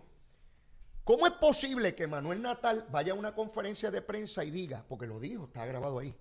¿Cómo 1.04 1.28
es 1.28 1.34
posible 1.34 1.94
que 1.94 2.08
Manuel 2.08 2.42
Natal 2.42 2.88
vaya 2.90 3.12
a 3.12 3.16
una 3.18 3.36
conferencia 3.36 3.92
de 3.92 4.02
prensa 4.02 4.46
y 4.46 4.52
diga, 4.52 4.82
porque 4.88 5.08
lo 5.08 5.20
dijo, 5.20 5.48
está 5.48 5.66
grabado 5.66 6.00
ahí, 6.00 6.16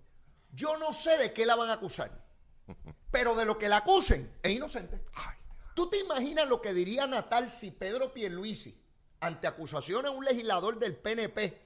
yo 0.52 0.76
no 0.78 0.92
sé 0.92 1.16
de 1.18 1.32
qué 1.32 1.46
la 1.46 1.54
van 1.54 1.70
a 1.70 1.74
acusar, 1.74 2.10
pero 3.12 3.36
de 3.36 3.44
lo 3.44 3.56
que 3.56 3.68
la 3.68 3.76
acusen 3.76 4.36
es 4.42 4.50
inocente? 4.50 5.00
¿Tú 5.76 5.88
te 5.88 6.00
imaginas 6.00 6.48
lo 6.48 6.60
que 6.60 6.74
diría 6.74 7.06
Natal 7.06 7.50
si 7.50 7.70
Pedro 7.70 8.12
Pierluisi, 8.12 8.82
ante 9.20 9.46
acusaciones 9.46 10.10
a 10.10 10.14
un 10.14 10.24
legislador 10.24 10.80
del 10.80 10.96
PNP, 10.96 11.65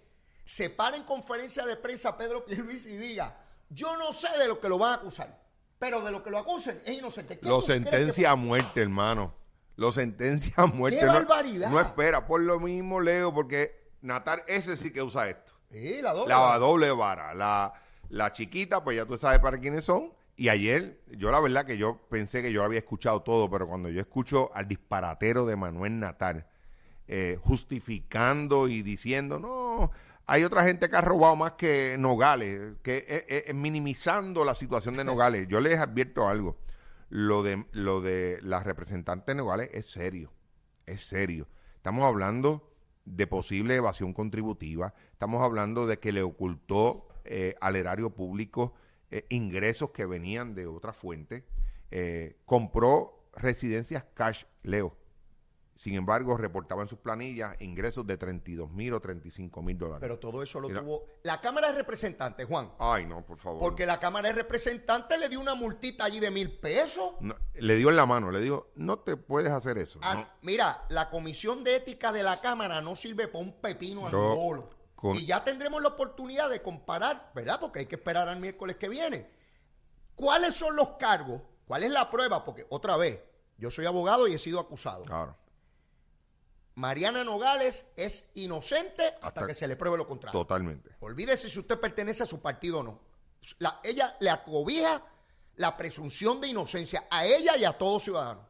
se 0.50 0.68
para 0.68 0.96
en 0.96 1.04
conferencia 1.04 1.64
de 1.64 1.76
prensa 1.76 2.16
Pedro 2.16 2.44
Pierluisi 2.44 2.90
y 2.90 2.96
diga, 2.96 3.36
yo 3.68 3.96
no 3.96 4.12
sé 4.12 4.26
de 4.36 4.48
lo 4.48 4.58
que 4.58 4.68
lo 4.68 4.78
van 4.78 4.94
a 4.94 4.96
acusar, 4.96 5.38
pero 5.78 6.00
de 6.02 6.10
lo 6.10 6.24
que 6.24 6.30
lo 6.30 6.38
acusen 6.38 6.82
es 6.84 6.98
inocente. 6.98 7.38
Lo 7.42 7.62
sentencia 7.62 8.32
a 8.32 8.34
muerte, 8.34 8.82
hermano. 8.82 9.32
Lo 9.76 9.92
sentencia 9.92 10.52
a 10.56 10.66
muerte. 10.66 10.98
¡Qué 10.98 11.06
barbaridad! 11.06 11.70
No, 11.70 11.78
espera, 11.78 12.26
por 12.26 12.40
lo 12.40 12.58
mismo, 12.58 13.00
Leo, 13.00 13.32
porque 13.32 13.92
Natal 14.00 14.42
ese 14.48 14.76
sí 14.76 14.92
que 14.92 15.00
usa 15.02 15.28
esto. 15.28 15.52
Sí, 15.70 16.02
la 16.02 16.12
doble 16.12 16.34
la 16.34 16.38
vara. 16.40 16.58
doble 16.58 16.90
vara. 16.90 17.32
La, 17.34 17.72
la 18.08 18.32
chiquita, 18.32 18.82
pues 18.82 18.96
ya 18.96 19.06
tú 19.06 19.16
sabes 19.16 19.38
para 19.38 19.60
quiénes 19.60 19.84
son. 19.84 20.12
Y 20.36 20.48
ayer, 20.48 21.00
yo 21.06 21.30
la 21.30 21.38
verdad 21.38 21.64
que 21.64 21.78
yo 21.78 22.00
pensé 22.10 22.42
que 22.42 22.50
yo 22.50 22.64
había 22.64 22.80
escuchado 22.80 23.22
todo, 23.22 23.48
pero 23.48 23.68
cuando 23.68 23.88
yo 23.88 24.00
escucho 24.00 24.50
al 24.52 24.66
disparatero 24.66 25.46
de 25.46 25.54
Manuel 25.54 26.00
Natal 26.00 26.48
eh, 27.06 27.38
justificando 27.40 28.66
y 28.66 28.82
diciendo, 28.82 29.38
no, 29.38 29.92
hay 30.30 30.44
otra 30.44 30.62
gente 30.62 30.88
que 30.88 30.94
ha 30.94 31.00
robado 31.00 31.34
más 31.34 31.52
que 31.54 31.96
Nogales, 31.98 32.76
que 32.84 33.26
es, 33.28 33.52
minimizando 33.52 34.44
la 34.44 34.54
situación 34.54 34.96
de 34.96 35.02
Nogales. 35.02 35.48
Yo 35.48 35.58
les 35.58 35.80
advierto 35.80 36.28
algo. 36.28 36.56
Lo 37.08 37.42
de, 37.42 37.66
lo 37.72 38.00
de 38.00 38.38
la 38.40 38.62
representante 38.62 39.32
de 39.32 39.34
Nogales 39.34 39.70
es 39.72 39.86
serio. 39.86 40.32
Es 40.86 41.02
serio. 41.02 41.48
Estamos 41.74 42.04
hablando 42.04 42.72
de 43.04 43.26
posible 43.26 43.74
evasión 43.74 44.12
contributiva. 44.12 44.94
Estamos 45.10 45.42
hablando 45.42 45.88
de 45.88 45.98
que 45.98 46.12
le 46.12 46.22
ocultó 46.22 47.08
eh, 47.24 47.56
al 47.60 47.74
erario 47.74 48.10
público 48.10 48.74
eh, 49.10 49.26
ingresos 49.30 49.90
que 49.90 50.06
venían 50.06 50.54
de 50.54 50.68
otra 50.68 50.92
fuente. 50.92 51.44
Eh, 51.90 52.36
compró 52.44 53.28
residencias 53.34 54.04
cash, 54.14 54.44
Leo. 54.62 54.96
Sin 55.80 55.94
embargo, 55.94 56.36
reportaba 56.36 56.82
en 56.82 56.88
sus 56.88 56.98
planillas 56.98 57.56
ingresos 57.58 58.06
de 58.06 58.18
32 58.18 58.70
mil 58.70 58.92
o 58.92 59.00
35 59.00 59.62
mil 59.62 59.78
dólares. 59.78 60.00
Pero 60.02 60.18
todo 60.18 60.42
eso 60.42 60.60
lo 60.60 60.68
tuvo 60.68 61.06
la 61.22 61.40
Cámara 61.40 61.68
de 61.68 61.78
Representantes, 61.78 62.46
Juan. 62.46 62.70
Ay, 62.78 63.06
no, 63.06 63.24
por 63.24 63.38
favor. 63.38 63.60
Porque 63.60 63.86
la 63.86 63.98
Cámara 63.98 64.28
de 64.28 64.34
Representantes 64.34 65.18
le 65.18 65.30
dio 65.30 65.40
una 65.40 65.54
multita 65.54 66.04
allí 66.04 66.20
de 66.20 66.30
mil 66.30 66.52
pesos. 66.52 67.14
le 67.54 67.76
dio 67.76 67.88
en 67.88 67.96
la 67.96 68.04
mano, 68.04 68.30
le 68.30 68.40
dijo, 68.40 68.66
no 68.74 68.98
te 68.98 69.16
puedes 69.16 69.50
hacer 69.50 69.78
eso. 69.78 69.98
Ah, 70.02 70.28
mira, 70.42 70.84
la 70.90 71.08
Comisión 71.08 71.64
de 71.64 71.76
Ética 71.76 72.12
de 72.12 72.24
la 72.24 72.42
Cámara 72.42 72.82
no 72.82 72.94
sirve 72.94 73.26
para 73.28 73.42
un 73.42 73.58
pepino 73.58 74.06
al 74.06 74.12
bolo. 74.12 74.68
Y 75.14 75.24
ya 75.24 75.42
tendremos 75.44 75.80
la 75.80 75.88
oportunidad 75.88 76.50
de 76.50 76.60
comparar, 76.60 77.32
¿verdad? 77.34 77.58
Porque 77.58 77.78
hay 77.78 77.86
que 77.86 77.96
esperar 77.96 78.28
al 78.28 78.38
miércoles 78.38 78.76
que 78.76 78.90
viene. 78.90 79.30
¿Cuáles 80.14 80.54
son 80.54 80.76
los 80.76 80.90
cargos? 80.98 81.40
¿Cuál 81.64 81.84
es 81.84 81.90
la 81.90 82.10
prueba? 82.10 82.44
Porque 82.44 82.66
otra 82.68 82.98
vez, 82.98 83.18
yo 83.56 83.70
soy 83.70 83.86
abogado 83.86 84.28
y 84.28 84.34
he 84.34 84.38
sido 84.38 84.60
acusado. 84.60 85.04
Claro. 85.06 85.40
Mariana 86.74 87.24
Nogales 87.24 87.86
es 87.96 88.30
inocente 88.34 89.14
hasta, 89.20 89.46
que 89.46 89.54
se 89.54 89.66
le 89.66 89.76
pruebe 89.76 89.98
lo 89.98 90.06
contrario. 90.06 90.38
Totalmente. 90.38 90.96
Olvídese 91.00 91.50
si 91.50 91.58
usted 91.58 91.78
pertenece 91.78 92.22
a 92.22 92.26
su 92.26 92.40
partido 92.40 92.80
o 92.80 92.82
no. 92.82 93.00
ella 93.82 94.16
le 94.20 94.30
acobija 94.30 95.02
la 95.56 95.76
presunción 95.76 96.40
de 96.40 96.48
inocencia 96.48 97.06
a 97.10 97.26
ella 97.26 97.56
y 97.56 97.64
a 97.64 97.76
todo 97.76 97.98
ciudadano. 97.98 98.48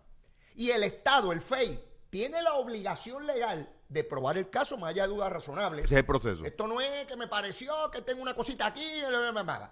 Y 0.55 0.71
el 0.71 0.85
Estado, 0.85 1.33
el 1.33 1.41
FEI, 1.41 1.83
tiene 2.11 2.43
la 2.43 2.55
obligación 2.55 3.27
legal 3.27 3.69
de 3.89 4.05
probar 4.05 4.39
el 4.39 4.51
caso 4.51 4.77
más 4.77 4.91
allá 4.91 5.03
de 5.03 5.09
dudas 5.09 5.33
razonables. 5.33 5.85
Ese 5.87 5.95
es 5.95 5.99
el 5.99 6.07
proceso. 6.07 6.45
Esto 6.45 6.67
no 6.67 6.81
es 6.81 7.07
que 7.07 7.17
me 7.17 7.27
pareció 7.27 7.91
que 7.91 8.03
tengo 8.03 8.23
una 8.23 8.35
cosita 8.35 8.67
aquí. 8.67 9.03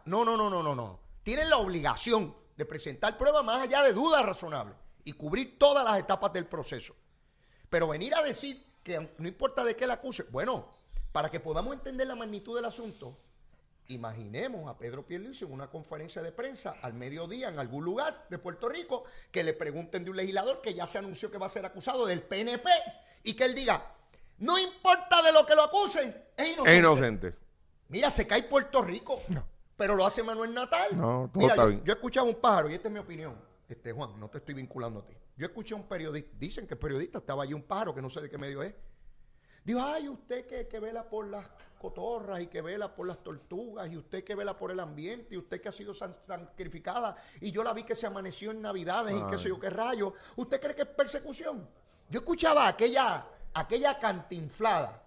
No, 0.04 0.24
no, 0.24 0.36
no, 0.36 0.50
no, 0.50 0.62
no, 0.62 0.74
no. 0.74 1.00
Tienen 1.22 1.48
la 1.48 1.58
obligación 1.58 2.34
de 2.56 2.64
presentar 2.64 3.16
pruebas 3.16 3.44
más 3.44 3.62
allá 3.62 3.82
de 3.82 3.92
dudas 3.92 4.24
razonables 4.24 4.76
y 5.04 5.12
cubrir 5.12 5.58
todas 5.58 5.84
las 5.84 5.98
etapas 5.98 6.32
del 6.32 6.46
proceso. 6.46 6.96
Pero 7.70 7.88
venir 7.88 8.14
a 8.14 8.22
decir 8.22 8.64
que 8.82 9.10
no 9.18 9.28
importa 9.28 9.64
de 9.64 9.76
qué 9.76 9.86
la 9.86 9.94
acuse, 9.94 10.24
bueno, 10.30 10.68
para 11.12 11.30
que 11.30 11.40
podamos 11.40 11.74
entender 11.74 12.06
la 12.06 12.14
magnitud 12.14 12.56
del 12.56 12.64
asunto, 12.64 13.16
Imaginemos 13.90 14.68
a 14.68 14.76
Pedro 14.76 15.06
Pierluisi 15.06 15.46
en 15.46 15.52
una 15.52 15.70
conferencia 15.70 16.20
de 16.20 16.30
prensa 16.30 16.76
al 16.82 16.92
mediodía 16.92 17.48
en 17.48 17.58
algún 17.58 17.86
lugar 17.86 18.26
de 18.28 18.36
Puerto 18.36 18.68
Rico 18.68 19.04
que 19.30 19.42
le 19.42 19.54
pregunten 19.54 20.04
de 20.04 20.10
un 20.10 20.16
legislador 20.18 20.60
que 20.60 20.74
ya 20.74 20.86
se 20.86 20.98
anunció 20.98 21.30
que 21.30 21.38
va 21.38 21.46
a 21.46 21.48
ser 21.48 21.64
acusado 21.64 22.04
del 22.04 22.20
PNP 22.20 22.68
y 23.22 23.32
que 23.32 23.44
él 23.44 23.54
diga, 23.54 23.82
no 24.38 24.58
importa 24.58 25.22
de 25.22 25.32
lo 25.32 25.46
que 25.46 25.54
lo 25.54 25.62
acusen, 25.62 26.14
es 26.36 26.48
inocente. 26.48 26.70
Es 26.70 26.78
inocente. 26.78 27.34
Mira, 27.88 28.10
se 28.10 28.26
cae 28.26 28.42
Puerto 28.42 28.82
Rico, 28.82 29.22
pero 29.74 29.94
lo 29.94 30.04
hace 30.04 30.22
Manuel 30.22 30.52
Natal. 30.52 30.90
No, 30.92 31.30
Mira, 31.32 31.56
yo, 31.56 31.70
yo, 31.70 31.92
he 31.92 31.96
escuchado 31.96 32.26
un 32.26 32.34
pájaro 32.34 32.68
y 32.68 32.74
esta 32.74 32.88
es 32.88 32.92
mi 32.92 33.00
opinión. 33.00 33.40
Este 33.68 33.92
Juan, 33.92 34.18
no 34.18 34.30
te 34.30 34.38
estoy 34.38 34.54
vinculando 34.54 35.00
a 35.00 35.06
ti. 35.06 35.14
Yo 35.36 35.46
escuché 35.46 35.74
a 35.74 35.76
un 35.76 35.86
periodista, 35.86 36.30
dicen 36.38 36.66
que 36.66 36.74
el 36.74 36.80
periodista 36.80 37.18
estaba 37.18 37.42
allí 37.42 37.52
un 37.52 37.62
pájaro 37.62 37.94
que 37.94 38.00
no 38.00 38.08
sé 38.08 38.20
de 38.22 38.30
qué 38.30 38.38
medio 38.38 38.62
es. 38.62 38.74
Dijo, 39.62 39.80
ay, 39.82 40.08
usted 40.08 40.46
que, 40.46 40.66
que 40.66 40.80
vela 40.80 41.08
por 41.08 41.28
las 41.28 41.46
cotorras 41.78 42.40
y 42.40 42.46
que 42.46 42.62
vela 42.62 42.94
por 42.94 43.06
las 43.06 43.22
tortugas 43.22 43.90
y 43.90 43.96
usted 43.96 44.24
que 44.24 44.34
vela 44.34 44.56
por 44.56 44.70
el 44.70 44.80
ambiente 44.80 45.34
y 45.34 45.38
usted 45.38 45.60
que 45.60 45.68
ha 45.68 45.72
sido 45.72 45.94
sacrificada 45.94 47.16
y 47.40 47.50
yo 47.50 47.62
la 47.62 47.72
vi 47.72 47.84
que 47.84 47.94
se 47.94 48.06
amaneció 48.06 48.50
en 48.50 48.62
Navidades 48.62 49.14
y 49.14 49.30
qué 49.30 49.36
sé 49.36 49.48
yo 49.48 49.60
qué 49.60 49.70
rayo. 49.70 50.14
¿Usted 50.36 50.60
cree 50.60 50.74
que 50.74 50.82
es 50.82 50.88
persecución? 50.88 51.68
Yo 52.08 52.20
escuchaba 52.20 52.66
aquella, 52.66 53.26
aquella 53.52 53.98
cantinflada, 53.98 55.02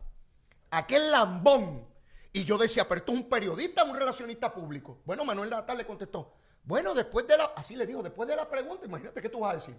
aquel 0.69 1.11
lambón 1.11 1.85
y 2.31 2.43
yo 2.45 2.57
decía, 2.57 2.87
pero 2.87 3.03
tú 3.03 3.13
es 3.13 3.19
un 3.19 3.29
periodista, 3.29 3.83
un 3.83 3.95
relacionista 3.95 4.53
público. 4.53 4.99
Bueno, 5.05 5.25
Manuel 5.25 5.49
Natal 5.49 5.77
le 5.77 5.85
contestó, 5.85 6.33
bueno, 6.63 6.93
después 6.93 7.27
de 7.27 7.37
la, 7.37 7.51
así 7.55 7.75
le 7.75 7.85
dijo, 7.85 8.03
después 8.03 8.27
de 8.29 8.35
la 8.35 8.49
pregunta, 8.49 8.85
imagínate 8.85 9.21
qué 9.21 9.29
tú 9.29 9.39
vas 9.39 9.51
a 9.51 9.55
decir. 9.55 9.75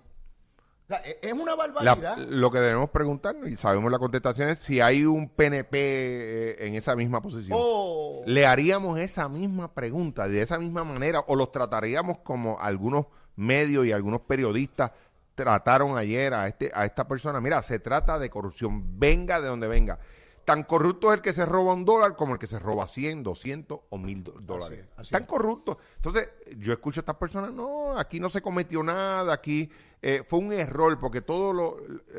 E, 1.04 1.18
es 1.22 1.32
una 1.32 1.54
barbaridad. 1.54 2.18
lo 2.18 2.50
que 2.50 2.58
debemos 2.58 2.90
preguntarnos, 2.90 3.48
y 3.48 3.56
sabemos 3.56 3.90
la 3.90 3.98
contestación, 3.98 4.48
es 4.48 4.58
si 4.58 4.80
hay 4.80 5.04
un 5.04 5.28
PNP 5.28 5.78
eh, 5.78 6.66
en 6.66 6.74
esa 6.74 6.96
misma 6.96 7.22
posición. 7.22 7.56
Oh. 7.60 8.22
¿Le 8.26 8.46
haríamos 8.46 8.98
esa 8.98 9.28
misma 9.28 9.72
pregunta 9.72 10.28
de 10.28 10.42
esa 10.42 10.58
misma 10.58 10.84
manera 10.84 11.20
o 11.26 11.36
los 11.36 11.50
trataríamos 11.50 12.18
como 12.18 12.60
algunos 12.60 13.06
medios 13.36 13.86
y 13.86 13.92
algunos 13.92 14.20
periodistas 14.22 14.92
trataron 15.34 15.96
ayer 15.96 16.34
a, 16.34 16.48
este, 16.48 16.70
a 16.74 16.84
esta 16.84 17.06
persona? 17.06 17.40
Mira, 17.40 17.62
se 17.62 17.78
trata 17.78 18.18
de 18.18 18.28
corrupción, 18.28 18.98
venga 18.98 19.40
de 19.40 19.48
donde 19.48 19.68
venga. 19.68 19.98
Tan 20.44 20.64
corrupto 20.64 21.12
es 21.12 21.18
el 21.18 21.22
que 21.22 21.33
se 21.33 21.46
roba 21.46 21.72
un 21.72 21.85
dólar 21.85 22.16
como 22.16 22.33
el 22.33 22.38
que 22.38 22.48
se 22.48 22.59
roba 22.59 22.87
100, 22.87 23.22
200 23.22 23.81
o 23.88 23.98
1000 23.98 24.24
dólares. 24.40 24.87
Tan 25.11 25.24
corrupto. 25.24 25.78
Entonces, 25.96 26.31
yo 26.57 26.72
escucho 26.72 27.00
a 27.00 27.02
estas 27.02 27.16
personas, 27.16 27.52
no, 27.52 27.96
aquí 27.96 28.18
no 28.18 28.28
se 28.28 28.42
cometió 28.42 28.83
nada, 28.83 29.33
aquí 29.33 29.70
eh, 30.00 30.24
fue 30.26 30.40
un 30.40 30.52
error, 30.52 30.98
porque 30.98 31.20
todo 31.20 31.52
lo, 31.52 31.76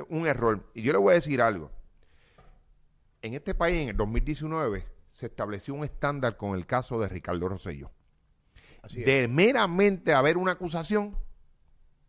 un 0.08 0.26
error. 0.26 0.64
Y 0.74 0.84
yo 0.84 0.94
le 0.94 1.00
voy 1.00 1.12
a 1.12 1.16
decir 1.16 1.42
algo. 1.42 1.70
En 3.22 3.34
este 3.34 3.54
país, 3.56 3.82
en 3.82 3.90
el 3.90 3.98
2019, 3.98 4.86
se 5.10 5.26
estableció 5.26 5.74
un 5.74 5.84
estándar 5.84 6.38
con 6.38 6.56
el 6.56 6.66
caso 6.66 7.00
de 7.00 7.10
Ricardo 7.10 7.50
Rosselló. 7.50 7.92
de 8.94 9.28
meramente 9.28 10.14
haber 10.14 10.38
una 10.38 10.54
acusación, 10.54 11.18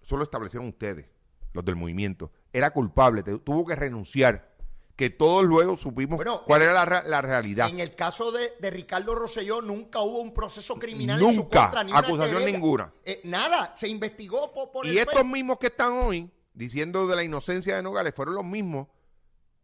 solo 0.03 0.23
establecieron 0.25 0.69
ustedes, 0.69 1.07
los 1.53 1.65
del 1.65 1.77
movimiento. 1.77 2.31
Era 2.53 2.71
culpable, 2.71 3.23
tuvo 3.23 3.67
que 3.67 3.75
renunciar 3.75 4.54
que 4.97 5.11
todos 5.11 5.45
luego 5.45 5.77
supimos 5.77 6.23
cuál 6.47 6.63
era 6.63 6.85
la, 6.85 7.23
realidad. 7.23 7.69
En 7.69 7.81
el 7.81 7.95
caso 7.95 8.31
de, 8.31 8.71
Ricardo 8.71 9.15
Rosselló 9.15 9.61
nunca 9.61 10.01
hubo 10.01 10.21
un 10.21 10.33
proceso 10.33 10.77
criminal 10.77 11.21
en 11.21 11.35
su 11.35 11.49
contra, 11.49 11.83
ni 11.83 11.93
acusación 11.93 12.45
ninguna. 12.45 12.93
Eh, 13.05 13.21
nada, 13.25 13.75
se 13.75 13.89
investigó 13.89 14.53
por, 14.53 14.87
Y 14.87 14.99
estos 14.99 15.25
mismos 15.25 15.59
que 15.59 15.67
están 15.67 15.93
hoy 15.95 16.31
diciendo 16.53 17.07
de 17.07 17.17
la 17.17 17.25
inocencia 17.25 17.77
de 17.77 17.83
Nogales 17.83 18.15
fueron 18.15 18.35
los 18.35 18.45
mismos 18.45 18.89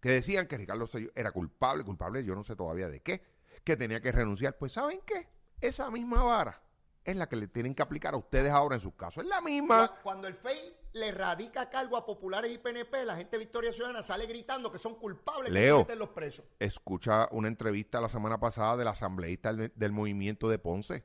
que 0.00 0.10
decían 0.10 0.46
que 0.46 0.56
Ricardo 0.56 0.80
Rosselló 0.80 1.10
era 1.14 1.30
culpable, 1.30 1.84
culpable 1.84 2.24
yo 2.24 2.34
no 2.34 2.42
sé 2.42 2.56
todavía 2.56 2.88
de 2.88 3.00
qué, 3.00 3.22
que 3.62 3.76
tenía 3.76 4.00
que 4.00 4.10
renunciar. 4.10 4.58
Pues 4.58 4.72
¿saben 4.72 5.00
qué? 5.06 5.28
Esa 5.60 5.90
misma 5.90 6.24
vara 6.24 6.60
es 7.04 7.16
la 7.16 7.28
que 7.28 7.36
le 7.36 7.46
tienen 7.46 7.74
que 7.74 7.82
aplicar 7.82 8.14
a 8.14 8.16
ustedes 8.16 8.50
ahora 8.50 8.76
en 8.76 8.80
sus 8.80 8.94
casos. 8.94 9.22
Es 9.22 9.28
la 9.28 9.40
misma. 9.40 9.94
Cuando 10.02 10.26
el 10.26 10.34
FEI 10.34 10.79
le 10.92 11.12
radica 11.12 11.70
cargo 11.70 11.96
a 11.96 12.04
populares 12.04 12.52
y 12.52 12.58
PNP, 12.58 13.04
la 13.04 13.16
gente 13.16 13.32
de 13.32 13.38
Victoria 13.38 13.72
Ciudadana 13.72 14.02
sale 14.02 14.26
gritando 14.26 14.72
que 14.72 14.78
son 14.78 14.96
culpables 14.96 15.52
Leo, 15.52 15.86
que 15.86 15.94
los 15.94 16.08
presos. 16.10 16.44
Escucha 16.58 17.28
una 17.30 17.48
entrevista 17.48 18.00
la 18.00 18.08
semana 18.08 18.40
pasada 18.40 18.76
del 18.76 18.88
asambleísta 18.88 19.52
del, 19.52 19.92
movimiento 19.92 20.48
de 20.48 20.58
Ponce. 20.58 21.04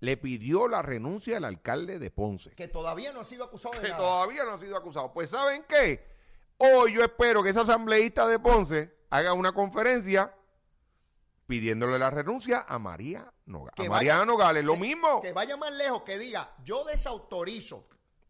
Le 0.00 0.16
pidió 0.16 0.68
la 0.68 0.80
renuncia 0.80 1.38
al 1.38 1.44
alcalde 1.44 1.98
de 1.98 2.10
Ponce. 2.12 2.50
Que 2.50 2.68
todavía 2.68 3.12
no 3.12 3.20
ha 3.20 3.24
sido 3.24 3.44
acusado 3.44 3.74
de 3.74 3.80
que 3.80 3.88
nada. 3.88 3.98
todavía 3.98 4.44
no 4.44 4.52
ha 4.52 4.58
sido 4.58 4.76
acusado. 4.76 5.12
Pues 5.12 5.30
¿saben 5.30 5.64
qué? 5.68 6.06
Hoy 6.58 6.94
yo 6.94 7.02
espero 7.02 7.42
que 7.42 7.50
ese 7.50 7.60
asambleísta 7.60 8.28
de 8.28 8.38
Ponce 8.38 8.96
haga 9.10 9.32
una 9.32 9.52
conferencia 9.52 10.34
pidiéndole 11.48 11.98
la 11.98 12.10
renuncia 12.10 12.64
a 12.68 12.78
María 12.78 13.32
Nogales. 13.46 13.86
A 13.86 13.90
María 13.90 14.24
Nogales, 14.24 14.64
lo 14.64 14.76
mismo. 14.76 15.20
Que 15.20 15.32
vaya 15.32 15.56
más 15.56 15.72
lejos, 15.72 16.02
que 16.02 16.16
diga, 16.16 16.54
yo 16.62 16.84
desautorizo 16.84 17.88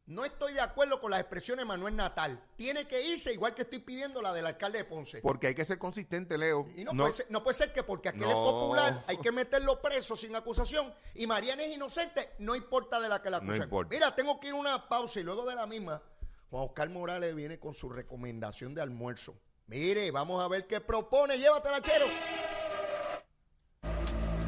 no 0.08 0.24
estoy 0.24 0.54
de 0.54 0.60
acuerdo 0.62 1.00
con 1.00 1.10
las 1.10 1.20
expresiones 1.20 1.64
de 1.64 1.66
Manuel 1.66 1.94
Natal. 1.94 2.42
Tiene 2.56 2.86
que 2.88 3.06
irse 3.06 3.30
igual 3.30 3.54
que 3.54 3.62
estoy 3.62 3.80
pidiendo 3.80 4.22
la 4.22 4.32
del 4.32 4.46
alcalde 4.46 4.78
de 4.78 4.84
Ponce. 4.84 5.20
Porque 5.20 5.48
hay 5.48 5.54
que 5.54 5.66
ser 5.66 5.78
consistente, 5.78 6.38
Leo. 6.38 6.66
Y 6.74 6.84
no, 6.84 6.92
Puede, 6.92 7.54
ser, 7.54 7.72
que 7.74 7.82
porque 7.82 8.08
aquel 8.08 8.22
es 8.22 8.34
popular 8.34 9.04
hay 9.06 9.18
que 9.18 9.30
meterlo 9.30 9.82
preso 9.82 10.16
sin 10.16 10.34
acusación 10.34 10.94
y 11.14 11.26
Mariana 11.26 11.62
es 11.62 11.76
inocente, 11.76 12.30
no 12.38 12.56
importa 12.56 12.98
de 13.00 13.08
la 13.10 13.20
que 13.20 13.28
la 13.28 13.36
acusen. 13.36 13.68
Mira, 13.90 14.14
tengo 14.14 14.40
que 14.40 14.48
ir 14.48 14.54
a 14.54 14.56
una 14.56 14.88
pausa 14.88 15.20
y 15.20 15.24
luego 15.24 15.44
de 15.44 15.54
la 15.54 15.66
misma, 15.66 16.02
Juan 16.50 16.64
Oscar 16.64 16.88
Morales 16.88 17.34
viene 17.34 17.58
con 17.58 17.74
su 17.74 17.90
recomendación 17.90 18.74
de 18.74 18.80
almuerzo. 18.80 19.38
Mire, 19.66 20.10
vamos 20.10 20.42
a 20.42 20.48
ver 20.48 20.66
qué 20.66 20.80
propone. 20.80 21.36
Llévatela, 21.36 21.82
quiero. 21.82 22.06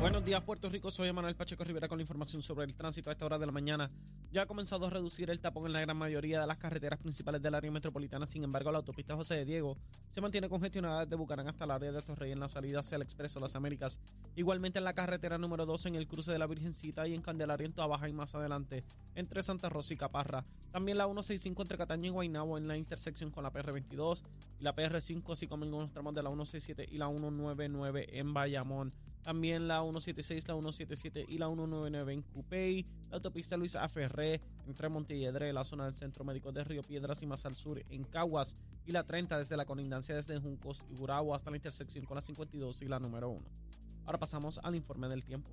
Buenos 0.00 0.24
días, 0.24 0.40
Puerto 0.40 0.70
Rico. 0.70 0.90
Soy 0.90 1.12
Manuel 1.12 1.36
Pacheco 1.36 1.62
Rivera 1.62 1.86
con 1.86 1.98
la 1.98 2.02
información 2.02 2.40
sobre 2.40 2.64
el 2.64 2.74
tránsito 2.74 3.10
a 3.10 3.12
esta 3.12 3.26
hora 3.26 3.38
de 3.38 3.44
la 3.44 3.52
mañana. 3.52 3.90
Ya 4.32 4.42
ha 4.42 4.46
comenzado 4.46 4.86
a 4.86 4.90
reducir 4.90 5.28
el 5.28 5.40
tapón 5.40 5.66
en 5.66 5.74
la 5.74 5.80
gran 5.82 5.94
mayoría 5.94 6.40
de 6.40 6.46
las 6.46 6.56
carreteras 6.56 6.98
principales 6.98 7.42
del 7.42 7.54
área 7.54 7.70
metropolitana. 7.70 8.24
Sin 8.24 8.42
embargo, 8.42 8.72
la 8.72 8.78
autopista 8.78 9.14
José 9.14 9.34
de 9.34 9.44
Diego 9.44 9.76
se 10.10 10.22
mantiene 10.22 10.48
congestionada 10.48 11.04
desde 11.04 11.16
Bucarán 11.16 11.48
hasta 11.48 11.66
el 11.66 11.70
área 11.72 11.92
de 11.92 12.00
Torrey 12.00 12.32
en 12.32 12.40
la 12.40 12.48
salida 12.48 12.80
hacia 12.80 12.96
el 12.96 13.02
Expreso 13.02 13.40
Las 13.40 13.56
Américas. 13.56 14.00
Igualmente 14.36 14.78
en 14.78 14.86
la 14.86 14.94
carretera 14.94 15.36
número 15.36 15.66
2 15.66 15.84
en 15.86 15.96
el 15.96 16.08
cruce 16.08 16.32
de 16.32 16.38
la 16.38 16.46
Virgencita 16.46 17.06
y 17.06 17.12
en 17.12 17.20
Candelaria 17.20 17.66
en 17.66 17.74
Baja 17.74 18.08
y 18.08 18.14
más 18.14 18.34
adelante 18.34 18.84
entre 19.14 19.42
Santa 19.42 19.68
Rosa 19.68 19.92
y 19.92 19.98
Caparra. 19.98 20.46
También 20.70 20.96
la 20.96 21.04
165 21.04 21.60
entre 21.60 21.76
Cataño 21.76 22.06
y 22.06 22.10
Guaynabo 22.10 22.56
en 22.56 22.68
la 22.68 22.78
intersección 22.78 23.30
con 23.30 23.44
la 23.44 23.52
PR22 23.52 24.24
y 24.60 24.64
la 24.64 24.74
PR5 24.74 25.30
así 25.32 25.46
como 25.46 25.66
en 25.66 25.74
unos 25.74 25.92
tramos 25.92 26.14
de 26.14 26.22
la 26.22 26.30
167 26.30 26.86
y 26.90 26.96
la 26.96 27.08
199 27.08 28.18
en 28.18 28.32
Bayamón. 28.32 28.94
También 29.22 29.68
la 29.68 29.80
176, 29.82 30.48
la 30.48 30.54
177 30.54 31.26
y 31.28 31.38
la 31.38 31.46
199 31.46 32.12
en 32.12 32.22
Cupey. 32.22 32.86
La 33.10 33.16
autopista 33.16 33.56
Luis 33.56 33.76
Aferré 33.76 34.40
entre 34.66 34.88
Montelledre, 34.88 35.52
la 35.52 35.64
zona 35.64 35.84
del 35.84 35.94
Centro 35.94 36.24
Médico 36.24 36.52
de 36.52 36.64
Río 36.64 36.82
Piedras 36.82 37.22
y 37.22 37.26
más 37.26 37.44
al 37.44 37.56
sur 37.56 37.82
en 37.90 38.04
Caguas. 38.04 38.56
Y 38.86 38.92
la 38.92 39.04
30 39.04 39.38
desde 39.38 39.56
la 39.56 39.66
colindancia 39.66 40.14
desde 40.14 40.38
Juncos 40.38 40.84
y 40.90 40.94
Gurabo 40.94 41.34
hasta 41.34 41.50
la 41.50 41.56
intersección 41.56 42.04
con 42.06 42.14
la 42.14 42.22
52 42.22 42.82
y 42.82 42.88
la 42.88 42.98
número 42.98 43.28
1. 43.30 43.42
Ahora 44.06 44.18
pasamos 44.18 44.58
al 44.62 44.74
informe 44.74 45.08
del 45.08 45.24
tiempo. 45.24 45.50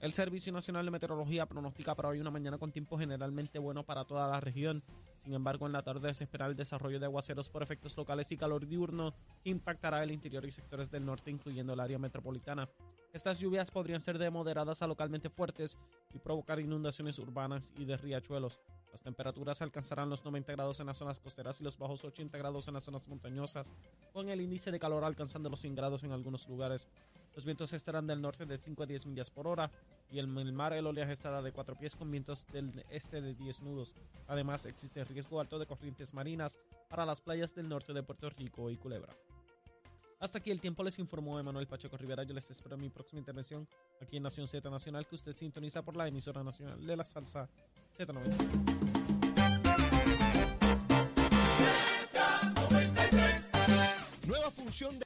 El 0.00 0.12
Servicio 0.12 0.52
Nacional 0.52 0.84
de 0.84 0.92
Meteorología 0.92 1.46
pronostica 1.46 1.96
para 1.96 2.10
hoy 2.10 2.20
una 2.20 2.30
mañana 2.30 2.56
con 2.56 2.70
tiempo 2.70 2.96
generalmente 2.96 3.58
bueno 3.58 3.84
para 3.84 4.04
toda 4.04 4.28
la 4.28 4.38
región. 4.38 4.84
Sin 5.18 5.34
embargo, 5.34 5.66
en 5.66 5.72
la 5.72 5.82
tarde 5.82 6.14
se 6.14 6.22
espera 6.22 6.46
el 6.46 6.54
desarrollo 6.54 7.00
de 7.00 7.06
aguaceros 7.06 7.48
por 7.48 7.64
efectos 7.64 7.96
locales 7.96 8.30
y 8.30 8.36
calor 8.36 8.68
diurno 8.68 9.12
que 9.42 9.50
impactará 9.50 10.04
el 10.04 10.12
interior 10.12 10.44
y 10.44 10.52
sectores 10.52 10.88
del 10.88 11.04
norte, 11.04 11.32
incluyendo 11.32 11.72
el 11.72 11.80
área 11.80 11.98
metropolitana. 11.98 12.68
Estas 13.12 13.40
lluvias 13.40 13.72
podrían 13.72 14.00
ser 14.00 14.18
de 14.18 14.30
moderadas 14.30 14.82
a 14.82 14.86
localmente 14.86 15.30
fuertes 15.30 15.76
y 16.14 16.20
provocar 16.20 16.60
inundaciones 16.60 17.18
urbanas 17.18 17.72
y 17.76 17.84
de 17.84 17.96
riachuelos. 17.96 18.60
Las 18.92 19.02
temperaturas 19.02 19.60
alcanzarán 19.62 20.08
los 20.08 20.24
90 20.24 20.52
grados 20.52 20.80
en 20.80 20.86
las 20.86 20.96
zonas 20.96 21.20
costeras 21.20 21.60
y 21.60 21.64
los 21.64 21.78
bajos 21.78 22.04
80 22.04 22.36
grados 22.38 22.68
en 22.68 22.74
las 22.74 22.84
zonas 22.84 23.06
montañosas, 23.08 23.72
con 24.12 24.28
el 24.28 24.40
índice 24.40 24.70
de 24.70 24.78
calor 24.78 25.04
alcanzando 25.04 25.50
los 25.50 25.60
100 25.60 25.74
grados 25.74 26.04
en 26.04 26.12
algunos 26.12 26.48
lugares. 26.48 26.88
Los 27.34 27.44
vientos 27.44 27.72
estarán 27.72 28.06
del 28.06 28.20
norte 28.20 28.46
de 28.46 28.58
5 28.58 28.82
a 28.82 28.86
10 28.86 29.06
millas 29.06 29.30
por 29.30 29.46
hora 29.46 29.70
y 30.10 30.18
el 30.18 30.26
mar 30.26 30.72
el 30.72 30.86
oleaje 30.86 31.12
estará 31.12 31.42
de 31.42 31.52
4 31.52 31.76
pies 31.76 31.94
con 31.94 32.10
vientos 32.10 32.46
del 32.52 32.84
este 32.90 33.20
de 33.20 33.34
10 33.34 33.62
nudos. 33.62 33.94
Además, 34.26 34.66
existe 34.66 35.04
riesgo 35.04 35.40
alto 35.40 35.58
de 35.58 35.66
corrientes 35.66 36.14
marinas 36.14 36.58
para 36.88 37.06
las 37.06 37.20
playas 37.20 37.54
del 37.54 37.68
norte 37.68 37.92
de 37.92 38.02
Puerto 38.02 38.30
Rico 38.30 38.70
y 38.70 38.76
Culebra. 38.76 39.14
Hasta 40.20 40.38
aquí 40.38 40.50
el 40.50 40.60
tiempo 40.60 40.82
les 40.82 40.98
informó 40.98 41.38
Emanuel 41.38 41.68
Pacheco 41.68 41.96
Rivera. 41.96 42.24
Yo 42.24 42.34
les 42.34 42.50
espero 42.50 42.74
en 42.74 42.80
mi 42.80 42.90
próxima 42.90 43.20
intervención 43.20 43.68
aquí 44.00 44.16
en 44.16 44.24
Nación 44.24 44.48
Z 44.48 44.68
Nacional, 44.68 45.06
que 45.06 45.14
usted 45.14 45.32
sintoniza 45.32 45.82
por 45.82 45.96
la 45.96 46.08
emisora 46.08 46.42
nacional 46.42 46.84
de 46.84 46.96
la 46.96 47.06
salsa 47.06 47.48
Z93. 47.96 49.46
Nueva 54.26 54.50
función 54.50 54.98
de 54.98 55.04